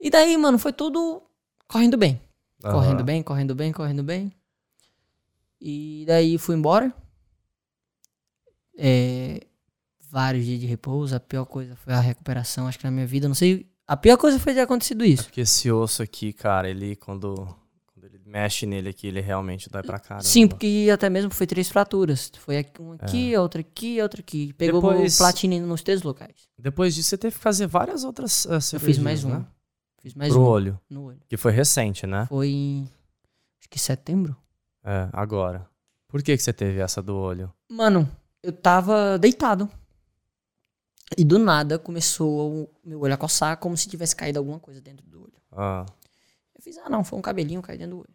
[0.00, 1.22] E daí, mano, foi tudo
[1.66, 2.20] correndo bem.
[2.62, 2.74] aham.
[2.74, 4.32] Correndo bem, correndo bem, correndo bem.
[5.60, 6.92] E daí fui embora.
[8.76, 9.40] É,
[10.10, 11.14] vários dias de repouso.
[11.14, 13.28] A pior coisa foi a recuperação, acho que na minha vida.
[13.28, 13.66] Não sei.
[13.86, 15.24] A pior coisa foi ter acontecido É isso.
[15.24, 17.54] porque esse osso aqui, cara, ele quando,
[18.32, 20.24] mexe nele aqui, ele realmente dói pra caramba.
[20.24, 22.32] Sim, porque até mesmo foi três fraturas.
[22.38, 24.52] Foi aqui- uma aqui, outra aqui, outra aqui.
[24.54, 26.48] Pegou Depois- platina nos três locais.
[26.58, 29.30] Depois disso, você teve que fazer várias outras uh, Eu cirurgias, fiz mais um.
[29.30, 29.46] né?
[30.00, 30.80] Fiz mais Pro um olho.
[30.88, 31.20] no olho.
[31.28, 32.26] Que foi recente, né?
[32.26, 32.88] Foi em.
[33.60, 34.34] Acho que setembro.
[34.84, 35.68] É, agora.
[36.08, 37.52] Por que, que você teve essa do olho?
[37.70, 38.10] Mano,
[38.42, 39.68] eu tava deitado.
[41.16, 44.80] E do nada começou o meu olho a coçar como se tivesse caído alguma coisa
[44.80, 45.34] dentro do olho.
[45.52, 45.84] Ah,
[46.54, 48.14] Eu fiz, ah não, foi um cabelinho cair dentro do olho.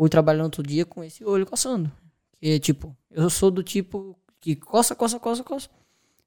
[0.00, 1.92] Fui trabalhando outro dia com esse olho coçando.
[2.40, 5.68] Que tipo, eu sou do tipo que coça, coça, coça, coça.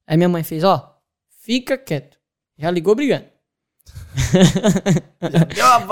[0.05, 1.01] Aí minha mãe fez, ó,
[1.41, 2.19] fica quieto.
[2.55, 3.25] Já ligou brigando.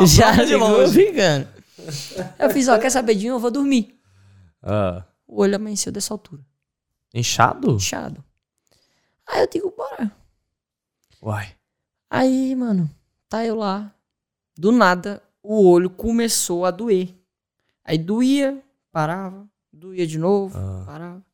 [0.06, 1.48] Já ligou brigando.
[2.38, 3.34] Eu fiz, ó, quer saber de um?
[3.34, 4.00] Eu vou dormir.
[4.62, 5.04] Ah.
[5.26, 6.44] O olho amanheceu dessa altura,
[7.12, 7.72] Inchado?
[7.78, 8.24] inchado.
[9.26, 10.12] Aí eu digo, bora.
[11.20, 11.56] Uai.
[12.12, 12.88] Aí, mano,
[13.28, 13.92] tá eu lá.
[14.56, 17.20] Do nada, o olho começou a doer.
[17.84, 20.84] Aí doía, parava, doía de novo, Ah.
[20.86, 21.26] parava.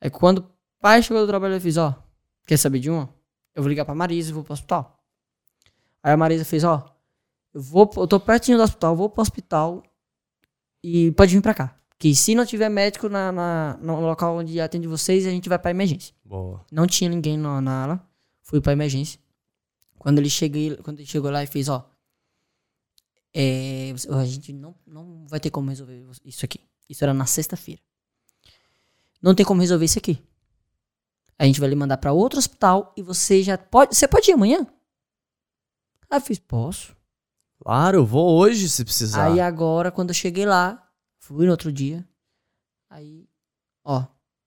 [0.00, 0.50] Aí quando o
[0.80, 1.94] pai chegou do trabalho, eu fiz, ó,
[2.46, 3.08] quer saber de uma?
[3.54, 5.02] Eu vou ligar pra Marisa e vou pro hospital.
[6.02, 6.84] Aí a Marisa fez, ó,
[7.52, 9.82] eu vou, eu tô pertinho do hospital, vou pro hospital
[10.82, 11.76] e pode vir pra cá.
[11.98, 15.58] Que se não tiver médico na, na- no local onde atende vocês, a gente vai
[15.58, 16.14] pra emergência.
[16.24, 16.64] Boa.
[16.72, 18.08] Não tinha ninguém na, na ala.
[18.42, 19.20] Fui pra emergência.
[19.98, 21.86] Quando ele, cheguei, quando ele chegou lá e fez, ó.
[23.34, 26.60] É, a gente não, não vai ter como resolver isso aqui.
[26.88, 27.80] Isso era na sexta-feira.
[29.22, 30.22] Não tem como resolver isso aqui.
[31.38, 33.94] A gente vai lhe mandar pra outro hospital e você já pode.
[33.96, 34.66] Você pode ir amanhã?
[36.10, 36.96] Aí eu fiz, posso.
[37.62, 39.26] Claro, eu vou hoje se precisar.
[39.26, 42.06] Aí agora, quando eu cheguei lá, fui no outro dia.
[42.88, 43.28] Aí,
[43.84, 44.04] ó,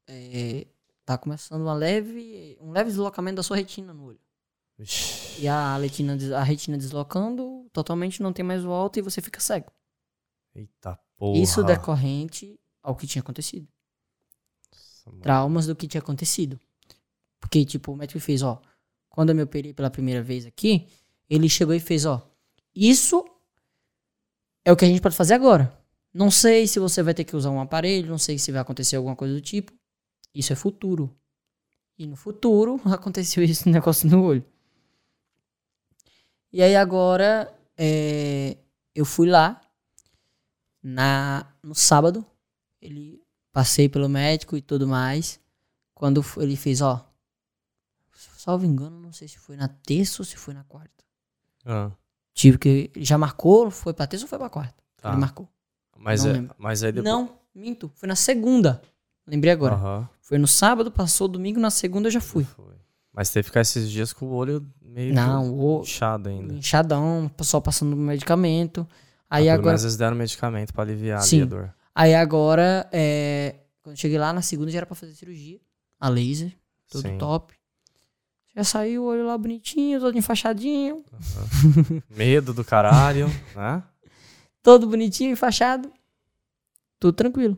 [0.08, 0.68] é,
[1.06, 4.20] tá começando uma leve, um leve deslocamento da sua retina no olho.
[5.40, 9.72] E a retina, a retina deslocando, totalmente não tem mais volta e você fica cego.
[10.56, 11.40] Eita porra.
[11.40, 13.68] Isso decorrente ao que tinha acontecido.
[15.06, 15.22] Nossa.
[15.22, 16.60] Traumas do que tinha acontecido.
[17.40, 18.62] Porque, tipo, o médico fez, ó.
[19.10, 20.88] Quando eu me operei pela primeira vez aqui,
[21.30, 22.28] ele chegou e fez, ó.
[22.76, 23.24] Isso
[24.66, 25.78] é o que a gente pode fazer agora.
[26.14, 28.96] Não sei se você vai ter que usar um aparelho, não sei se vai acontecer
[28.96, 29.74] alguma coisa do tipo.
[30.34, 31.16] Isso é futuro.
[31.98, 34.46] E no futuro aconteceu esse negócio no olho.
[36.54, 38.56] E aí agora é,
[38.94, 39.60] eu fui lá
[40.82, 42.26] na no sábado.
[42.82, 45.40] Ele passei pelo médico e tudo mais.
[45.94, 47.06] Quando ele fez, ó.
[48.38, 51.04] Salvo engano, não sei se foi na terça ou se foi na quarta.
[51.66, 51.92] Ah,
[52.34, 54.76] Tipo, que ele já marcou, foi pra terça ou foi pra quarta?
[54.98, 55.10] tá.
[55.12, 55.48] Ele marcou.
[55.98, 56.56] Mas, Não é, lembro.
[56.58, 57.14] mas aí depois.
[57.14, 57.90] Não, minto.
[57.96, 58.82] Foi na segunda.
[59.26, 60.10] Lembrei agora.
[60.22, 62.44] Foi no sábado, passou domingo, na segunda eu já fui.
[62.44, 62.76] foi.
[63.14, 66.54] Mas teve que ficar esses dias com o olho meio Não, o inchado ainda.
[66.56, 68.88] inchadão, só passando medicamento.
[69.30, 69.68] Aí Ah, agora.
[69.70, 71.42] menos eles deram medicamento pra aliviar ali Sim.
[71.44, 71.76] a dor.
[71.96, 75.60] Aí agora, é, quando cheguei lá na segunda já era pra fazer cirurgia.
[76.00, 76.52] A laser,
[76.90, 77.18] tudo Sim.
[77.18, 77.54] top.
[78.56, 81.04] Já saiu o olho lá bonitinho, todo enfaixadinho.
[82.10, 83.84] Medo do caralho, né?
[84.62, 85.92] todo bonitinho, enfaixado.
[87.00, 87.58] Tudo tranquilo.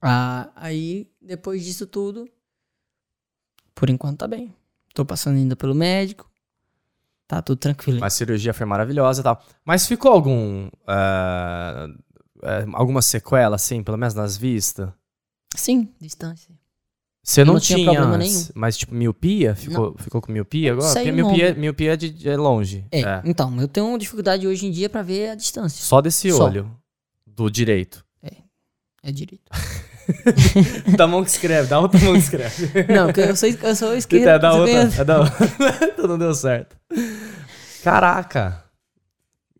[0.00, 2.28] Ah, aí, depois disso tudo,
[3.78, 4.52] por enquanto tá bem.
[4.92, 6.28] Tô passando ainda pelo médico.
[7.28, 8.00] Tá tudo tranquilo.
[8.00, 9.40] Mas a cirurgia foi maravilhosa e tal.
[9.64, 10.68] Mas ficou algum.
[10.88, 11.86] eh,
[12.72, 14.90] alguma sequela, assim, pelo menos nas vistas?
[15.54, 16.52] Sim, distância.
[17.22, 18.48] Você não, não tinha tinha, problema antes, nenhum.
[18.54, 19.54] Mas, tipo, miopia?
[19.54, 20.92] Ficou, ficou com miopia agora?
[20.94, 22.86] Porque miopia, miopia é de, longe.
[22.90, 23.22] É, É.
[23.24, 25.84] então, eu tenho dificuldade hoje em dia pra ver a distância.
[25.84, 26.46] Só desse Só.
[26.46, 26.74] olho.
[27.26, 28.04] Do direito.
[29.02, 29.50] É direito.
[30.96, 32.92] da mão que escreve, da outra mão que escreve.
[32.92, 34.40] Não, porque eu sou, eu sou É esquerdo.
[34.40, 35.00] da você outra.
[35.02, 35.48] É da outra.
[35.92, 36.76] Então não deu certo.
[37.82, 38.64] Caraca.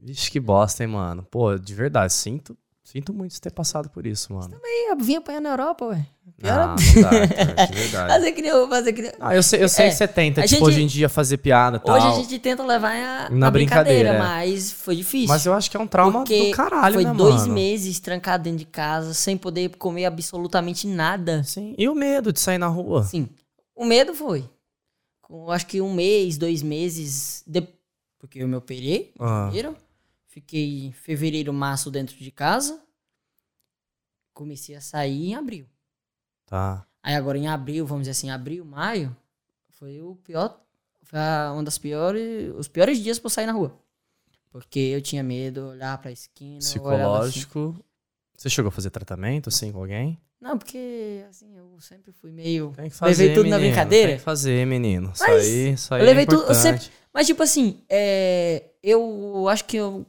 [0.01, 1.27] Vixe, que bosta, hein, mano.
[1.31, 2.57] Pô, de verdade, sinto,
[2.93, 4.55] sinto muito de ter passado por isso, mano.
[4.65, 6.07] Ih, Eu vim apanhar na Europa, ué.
[6.37, 8.13] Pior Não, não dá, cara, de verdade.
[8.13, 9.13] Fazer que nem eu, fazer que nem...
[9.19, 11.37] Ah, eu sei, eu sei É, que você tenta, tipo, gente- hoje em dia fazer
[11.39, 11.97] piada e tal.
[11.97, 14.19] Hoje a gente tenta levar a, Na a brincadeira, brincadeira, é.
[14.19, 15.29] mas foi difícil.
[15.29, 17.55] Mas eu acho que é um trauma do caralho, foi né, dois mano?
[17.55, 21.43] meses trancado dentro de casa, sem poder comer absolutamente nada.
[21.45, 21.75] Sim.
[21.77, 23.03] E o medo de sair na rua?
[23.05, 23.29] Sim.
[23.75, 24.45] O medo foi.
[25.23, 27.63] Com, acho que um mês, dois meses, de...
[28.19, 29.47] porque eu me operei, Ah.
[29.47, 29.77] janeiro.
[30.39, 32.81] Fiquei em fevereiro, março dentro de casa.
[34.33, 35.67] Comecei a sair em abril.
[36.47, 36.87] Tá.
[37.03, 39.17] Aí agora em abril, vamos dizer assim, abril, maio,
[39.71, 40.61] foi o pior,
[41.03, 41.19] foi
[41.53, 43.77] uma das piores, os piores dias pra eu sair na rua.
[44.49, 46.79] Porque eu tinha medo de olhar pra esquina, assim.
[46.79, 47.85] Psicológico.
[48.37, 50.21] Você chegou a fazer tratamento, assim, com alguém?
[50.41, 52.73] Não, porque assim, eu sempre fui meio.
[52.77, 54.09] Tem que Levei tudo na menino, brincadeira.
[54.11, 55.11] Tem que fazer, menino.
[55.13, 58.71] Isso Mas aí, isso aí eu levei é tudo- eu sempre- Mas tipo assim, é,
[58.81, 60.07] eu acho que eu,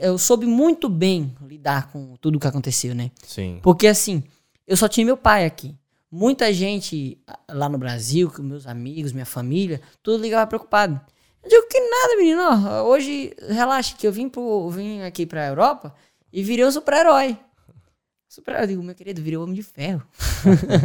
[0.00, 3.10] eu soube muito bem lidar com tudo que aconteceu, né?
[3.22, 3.60] Sim.
[3.62, 4.22] Porque assim,
[4.66, 5.74] eu só tinha meu pai aqui.
[6.10, 11.00] Muita gente ah, lá no Brasil, meus amigos, minha família, tudo ligava preocupado.
[11.42, 12.42] Eu digo que nada, menino.
[12.42, 15.94] ó, Hoje, relaxa, que eu vim, pro, vim aqui pra Europa
[16.32, 17.38] e virei um super-herói.
[18.28, 20.02] Super eu digo, meu querido, virei um homem de ferro.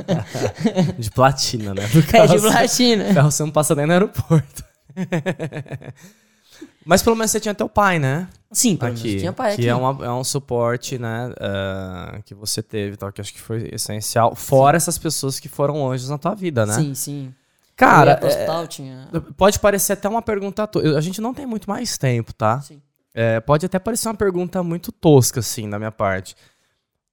[0.98, 1.84] De platina, né?
[2.14, 3.14] É de platina.
[3.14, 4.64] Ferro você não passa nem no aeroporto.
[6.86, 8.28] Mas pelo menos você tinha teu pai, né?
[8.54, 9.04] Sim, pelo aqui.
[9.08, 9.68] menos tinha pai que aqui.
[9.70, 11.34] É, uma- é um suporte, né?
[11.40, 14.36] ah, que você teve, tal, que acho que foi essencial.
[14.36, 16.74] Fora essas pessoas que foram anjos na tua vida, né?
[16.76, 17.34] Sim, sim.
[17.76, 19.10] Cara, hospital, tinha...
[19.12, 20.68] é, pode parecer até uma pergunta.
[20.68, 22.62] to- A gente não tem muito mais tempo, tá?
[22.62, 22.80] Sim.
[23.16, 26.36] É, pode até parecer uma pergunta muito tosca, assim, da minha parte.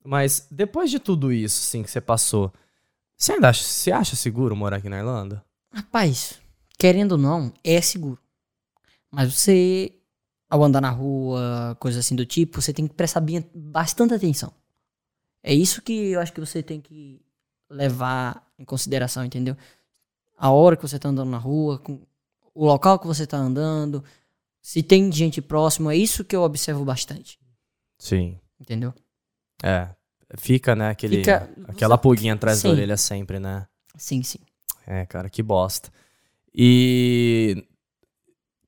[0.05, 2.53] Mas depois de tudo isso, assim, que você passou,
[3.16, 5.43] você ainda acha, você acha seguro morar aqui na Irlanda?
[5.72, 6.38] Rapaz,
[6.78, 8.18] querendo ou não, é seguro.
[9.11, 9.93] Mas você,
[10.51, 13.23] ao andar na rua, coisa assim do tipo, você tem que prestar
[13.55, 14.53] bastante atenção.
[15.43, 17.23] É isso que eu acho que você tem que
[17.71, 19.57] levar em consideração, entendeu?
[20.37, 22.01] A hora que você tá andando na rua, com
[22.55, 24.03] o local que você tá andando,
[24.61, 27.39] se tem gente próximo, é isso que eu observo bastante,
[27.99, 28.39] Sim.
[28.61, 28.93] entendeu?
[29.63, 29.89] É.
[30.37, 30.91] Fica, né?
[30.91, 32.75] Aquele, Fica- aquela pulguinha atrás da Sim.
[32.75, 33.67] orelha sempre, né?
[33.97, 34.39] Sim, sim.
[34.87, 35.91] É, cara, que bosta.
[36.55, 37.65] E.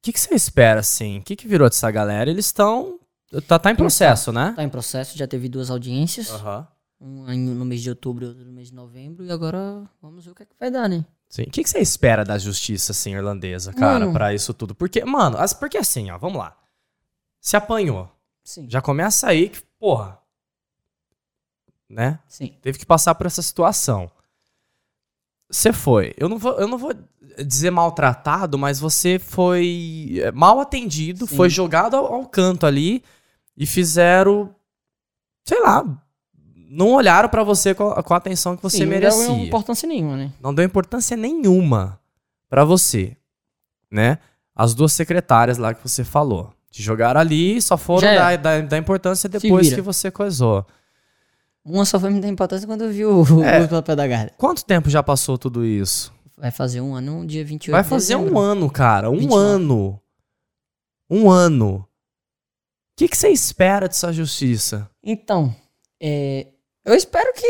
[0.03, 1.18] O que, que você espera, assim?
[1.18, 2.28] O que, que virou dessa galera?
[2.28, 2.98] Eles estão.
[3.46, 4.53] Tá, tá em processo, né?
[4.57, 6.28] Tá em processo, já teve duas audiências.
[6.30, 6.66] Aham.
[7.00, 9.24] Um no mês de outubro e outro no mês de novembro.
[9.24, 11.05] E agora vamos ver o que, é que vai dar, né?
[11.28, 11.42] Sim.
[11.44, 14.74] O que, que você espera da justiça, assim, irlandesa, cara, pra isso tudo?
[14.74, 16.57] Porque, mano, as- porque assim, ó, vamos lá.
[17.40, 18.11] Se apanhou.
[18.44, 18.68] Sim.
[18.68, 20.18] Já começa aí que, porra.
[21.88, 22.18] Né?
[22.28, 22.57] Sim.
[22.61, 24.11] Teve que passar por essa situação.
[25.53, 26.14] Você foi.
[26.16, 26.94] Eu não vou, eu não vou
[27.44, 31.36] dizer maltratado, mas você foi é, mal atendido, Sim.
[31.36, 33.03] foi jogado ao, ao canto ali
[33.57, 34.55] e fizeram,
[35.44, 35.84] sei lá,
[36.68, 39.28] não olharam pra você com a, com a atenção que você Sim, merecia.
[39.28, 40.32] Não deu importância nenhuma, né?
[40.40, 42.00] Não deu importância nenhuma
[42.48, 43.14] pra você,
[43.90, 44.18] né?
[44.55, 46.53] As duas secretárias lá que você falou.
[46.70, 50.66] Te jogaram ali e só foram dar, dar, dar importância depois que você coisou.
[51.64, 53.66] Uma só foi me dar importância quando eu vi o, o É.
[53.66, 54.32] papel da guarda.
[54.36, 56.12] Quanto tempo já passou tudo isso?
[56.36, 58.34] Vai fazer um ano, um dia 28 Vai fazer dezembro.
[58.34, 59.08] um ano, cara.
[59.10, 59.44] Um 29.
[59.46, 60.00] ano.
[61.08, 61.86] Um ano.
[62.94, 64.88] O que, você espera dessa justiça?
[65.02, 65.54] Então,
[66.00, 66.48] é,
[66.84, 67.46] eu espero que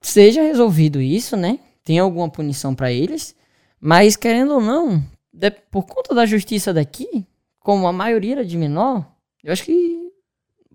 [0.00, 1.58] seja resolvido isso, né?
[1.84, 3.34] Tem alguma punição pra eles.
[3.80, 7.26] Mas, querendo ou não, de- por conta da justiça daqui,
[7.60, 9.06] como a maioria era de menor,
[9.42, 9.97] eu acho que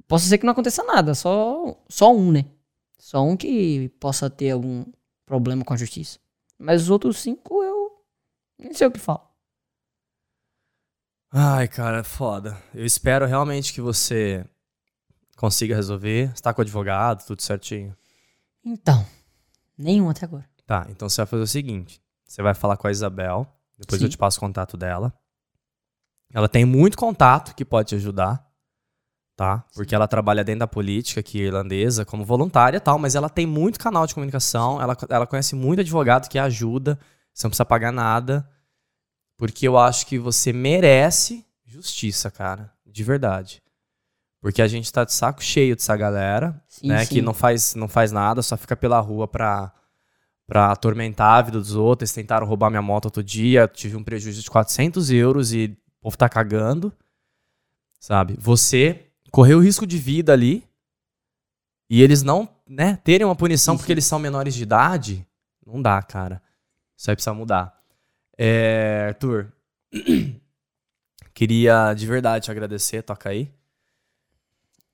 [0.08, 1.14] possa ser que não aconteça nada.
[1.16, 2.46] Só, só um, né?
[2.98, 4.86] Só um que possa ter algum
[5.26, 6.20] problema com a justiça.
[6.58, 7.92] Mas os outros cinco, eu
[8.58, 9.22] nem sei o que falo.
[11.32, 12.62] Ai, cara, é foda.
[12.74, 14.46] Eu espero realmente que você
[15.36, 16.32] consiga resolver.
[16.34, 17.96] Você tá com o advogado, tudo certinho.
[18.64, 19.06] Então,
[19.78, 20.48] nenhum até agora.
[20.66, 23.48] Tá, então você vai fazer o seguinte: você vai falar com a Isabel,
[23.78, 24.06] depois Sim.
[24.06, 25.14] eu te passo o contato dela.
[26.32, 28.48] Ela tem muito contato que pode te ajudar,
[29.36, 29.64] tá?
[29.74, 33.46] Porque ela trabalha dentro da política aqui irlandesa como voluntária e tal, mas ela tem
[33.46, 37.00] muito canal de comunicação, ela, ela conhece muito advogado que ajuda,
[37.34, 38.48] você não precisa pagar nada,
[39.38, 43.62] porque eu acho que você merece justiça, cara, de verdade.
[44.40, 47.06] Porque a gente tá de saco cheio dessa galera, Sim, né?
[47.06, 47.16] sim.
[47.16, 49.72] Que não faz, não faz nada, só fica pela rua pra,
[50.46, 52.10] pra atormentar a vida dos outros.
[52.10, 56.04] Eles tentaram roubar minha moto outro dia, tive um prejuízo de 400 euros e o
[56.04, 56.92] povo tá cagando,
[58.02, 58.36] sabe?
[58.38, 60.64] Você correu risco de vida ali
[61.90, 63.94] e eles não, né, terem uma punição Sim, porque sim.
[63.96, 65.28] eles são menores de idade,
[65.66, 66.40] não dá, cara.
[66.96, 67.76] Isso aí precisa mudar.
[68.38, 69.52] É, Arthur,
[71.34, 73.52] queria de verdade te agradecer, toca aí.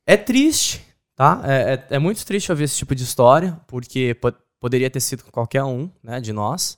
[0.05, 0.85] É triste,
[1.17, 1.41] tá?
[1.43, 5.25] É, é, é muito triste ouvir esse tipo de história, porque po- poderia ter sido
[5.25, 6.77] com qualquer um, né, de nós.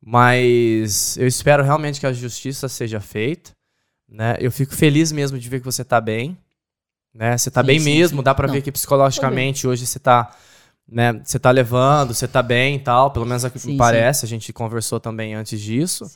[0.00, 3.52] Mas eu espero realmente que a justiça seja feita,
[4.08, 4.36] né?
[4.40, 6.38] Eu fico feliz mesmo de ver que você tá bem,
[7.14, 7.38] né?
[7.38, 8.24] Você tá Sim, bem sim, mesmo, sim.
[8.24, 10.34] dá Não, ver que psicologicamente hoje você tá,
[10.88, 13.76] né, você tá levando, você tá bem e tal, pelo menos é o que sim.
[13.76, 16.10] parece, a gente conversou também antes disso.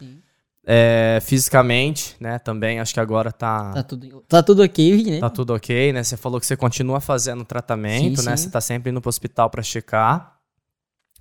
[0.70, 3.32] É, fisicamente, né, também acho que agora
[3.72, 5.20] Tá tudo, tá tudo ok, né?
[5.20, 6.02] Tá tudo ok, né?
[6.02, 8.36] Você falou que você continua fazendo tratamento, né?
[8.36, 10.38] Você tá sempre indo pro hospital pra checar.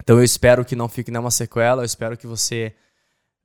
[0.04, 2.74] Então eu espero que não fique nenhuma sequela, eu espero que você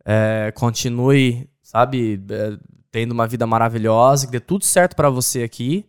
[0.05, 2.59] é, continue, sabe, é,
[2.91, 5.87] tendo uma vida maravilhosa, que dê tudo certo pra você aqui,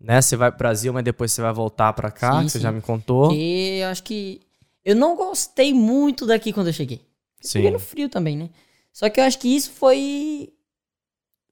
[0.00, 0.20] né?
[0.20, 2.62] Você vai pro Brasil, mas depois você vai voltar pra cá, Sim, que você sim.
[2.62, 3.28] já me contou.
[3.28, 4.40] Porque eu acho que.
[4.84, 7.02] Eu não gostei muito daqui quando eu cheguei.
[7.40, 7.58] Sim.
[7.58, 8.50] Fiquei no frio também, né?
[8.92, 10.50] Só que eu acho que isso foi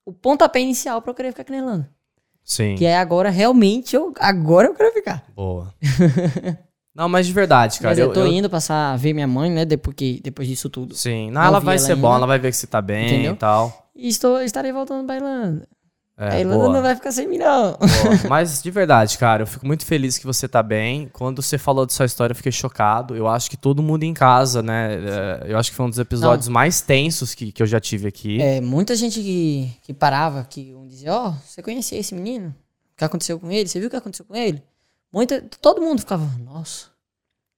[0.05, 1.91] o pontapé inicial pra eu querer ficar aqui na Irlanda.
[2.43, 2.77] Sim.
[2.77, 5.25] Que é agora, realmente, eu, agora eu quero ficar.
[5.35, 5.75] Boa.
[6.95, 7.91] não, mas de verdade, cara.
[7.91, 9.65] Mas eu, tô eu- indo passar, ver minha mãe, né?
[9.65, 10.95] Depois, que, depois disso tudo.
[10.95, 11.31] Sim.
[11.31, 12.03] Não, ela vai ela ser ainda.
[12.03, 13.33] bom, ela vai ver que você tá bem Entendeu?
[13.33, 13.91] e tal.
[13.95, 15.69] E estou, estarei voltando pra Irlanda.
[16.19, 16.73] É, a Irlanda boa.
[16.73, 17.77] não vai ficar sem mim, não.
[18.29, 21.09] Mas de verdade, cara, eu fico muito feliz que você tá bem.
[21.13, 23.15] Quando você falou de sua história, eu fiquei chocado.
[23.15, 24.95] Eu acho que todo mundo em casa, né?
[24.95, 28.09] é, Eu acho que foi um dos episódios mais tensos que, que eu já tive
[28.09, 28.41] aqui.
[28.41, 32.49] É, muita gente que, que parava, que um dizia, ó, você conhecia esse menino?
[32.95, 33.69] O que aconteceu com ele?
[33.69, 34.63] Você viu o que aconteceu com ele?
[35.13, 36.87] Muita, todo mundo ficava, nossa,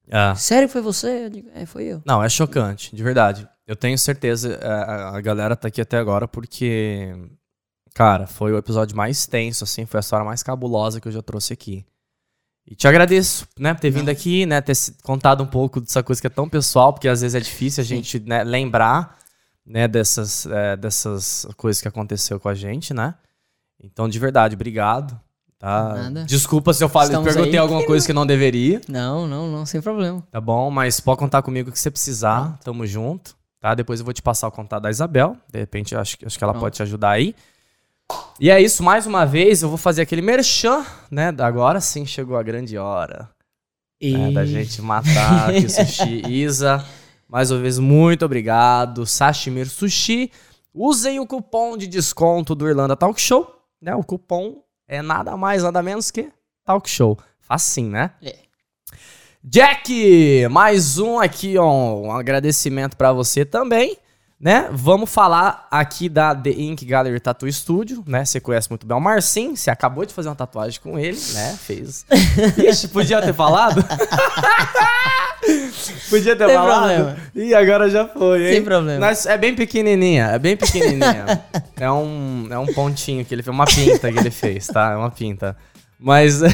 [0.09, 0.35] É.
[0.35, 1.25] sério que foi você?
[1.25, 2.01] Eu digo, é, foi eu.
[2.05, 3.47] Não, é chocante, de verdade.
[3.65, 7.15] Eu tenho certeza, é, a, a galera tá aqui até agora porque,
[7.93, 11.21] cara, foi o episódio mais tenso, assim, foi a história mais cabulosa que eu já
[11.21, 11.85] trouxe aqui.
[12.67, 16.21] E te agradeço, né, por ter vindo aqui, né, ter contado um pouco dessa coisa
[16.21, 19.17] que é tão pessoal, porque às vezes é difícil a gente né, lembrar,
[19.65, 23.15] né, dessas, é, dessas coisas que aconteceu com a gente, né.
[23.81, 25.19] Então, de verdade, obrigado.
[25.57, 25.93] Tá?
[25.93, 26.23] Nada.
[26.25, 27.57] Desculpa se eu falei, Estamos perguntei aí.
[27.57, 28.79] alguma coisa que não deveria.
[28.87, 30.25] Não, não, não, sem problema.
[30.31, 32.57] Tá bom, mas pode contar comigo que você precisar.
[32.63, 33.35] Tamo junto.
[33.59, 33.75] Tá?
[33.75, 35.35] Depois eu vou te passar o contato da Isabel.
[35.51, 36.61] De repente, acho, que- acho que ela Pronto.
[36.63, 37.35] pode te ajudar aí.
[38.39, 41.33] E é isso, mais uma vez, eu vou fazer aquele merchan, né?
[41.39, 43.29] Agora sim chegou a grande hora
[43.99, 44.17] E...
[44.17, 46.21] né, da gente matar aqui o sushi.
[46.27, 46.85] Isa,
[47.27, 49.05] mais uma vez, muito obrigado.
[49.05, 50.31] Sashimir Sushi.
[50.73, 53.47] Usem o cupom de desconto do Irlanda Talk Show.
[53.81, 53.93] Né?
[53.93, 56.31] O cupom é nada mais, nada menos que
[56.63, 57.17] Talk Show.
[57.39, 58.11] Facinho, né?
[58.21, 58.37] É.
[59.43, 63.97] Jack, mais um aqui, ó, um agradecimento pra você também.
[64.39, 64.69] Né?
[64.71, 68.23] Vamos falar aqui da The Ink Gallery Tattoo Studio, né?
[68.23, 71.57] Você conhece muito bem o Marcin, você acabou de fazer uma tatuagem com ele, né?
[71.61, 72.05] Fez.
[72.57, 73.83] Ixi, podia ter falado?
[76.09, 76.93] podia ter Sem falado.
[76.95, 77.17] problema.
[77.35, 78.53] E agora já foi, hein?
[78.53, 78.99] Sem problema.
[78.99, 81.43] Mas é bem pequenininha, é bem pequenininha.
[81.77, 84.91] é, um, é um pontinho que ele fez, uma pinta que ele fez, tá?
[84.91, 85.57] É uma pinta.
[85.99, 86.41] Mas...
[86.41, 86.49] é,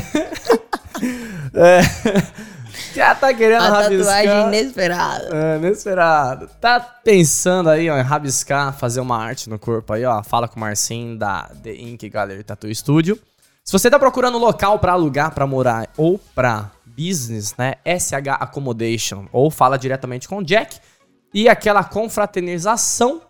[2.95, 4.23] já tá querendo A rabiscar.
[4.23, 5.29] tatuagem inesperada.
[5.33, 6.49] É, inesperado.
[6.59, 10.23] Tá pensando aí, ó, em rabiscar, fazer uma arte no corpo aí, ó.
[10.23, 13.19] Fala com o Marcinho da The Ink Gallery Tattoo Studio.
[13.63, 17.75] Se você tá procurando local pra alugar, pra morar ou pra business, né?
[17.85, 19.25] SH Accommodation.
[19.31, 20.77] Ou fala diretamente com o Jack.
[21.33, 23.21] E aquela confraternização,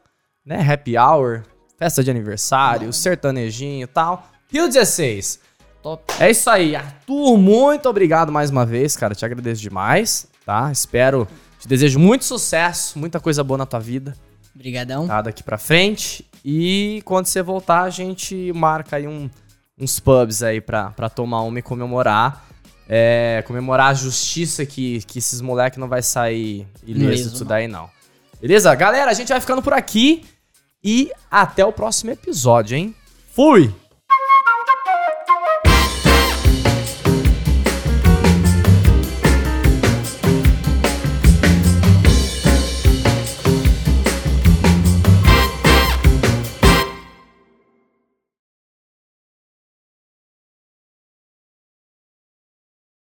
[0.45, 0.61] né?
[0.72, 1.43] Happy hour,
[1.78, 4.28] festa de aniversário, sertanejinho e tal.
[4.51, 5.39] Rio 16.
[5.86, 6.03] Top.
[6.19, 7.38] É isso aí, Arthur.
[7.38, 9.13] Muito obrigado mais uma vez, cara.
[9.13, 10.71] Te agradeço demais, tá?
[10.71, 11.27] Espero,
[11.59, 14.17] te desejo muito sucesso, muita coisa boa na tua vida,
[14.55, 15.05] Obrigadão.
[15.05, 15.21] tá?
[15.21, 16.25] Daqui pra frente.
[16.43, 19.29] E quando você voltar, a gente marca aí um-
[19.79, 22.43] uns pubs aí pra, pra tomar uma e comemorar.
[22.89, 27.91] É, comemorar a justiça que, que esses moleques não vai sair ileso disso daí, não.
[28.41, 28.73] Beleza?
[28.73, 30.25] Galera, a gente vai ficando por aqui.
[30.83, 32.95] E até o próximo episódio, hein?
[33.36, 33.71] Fui!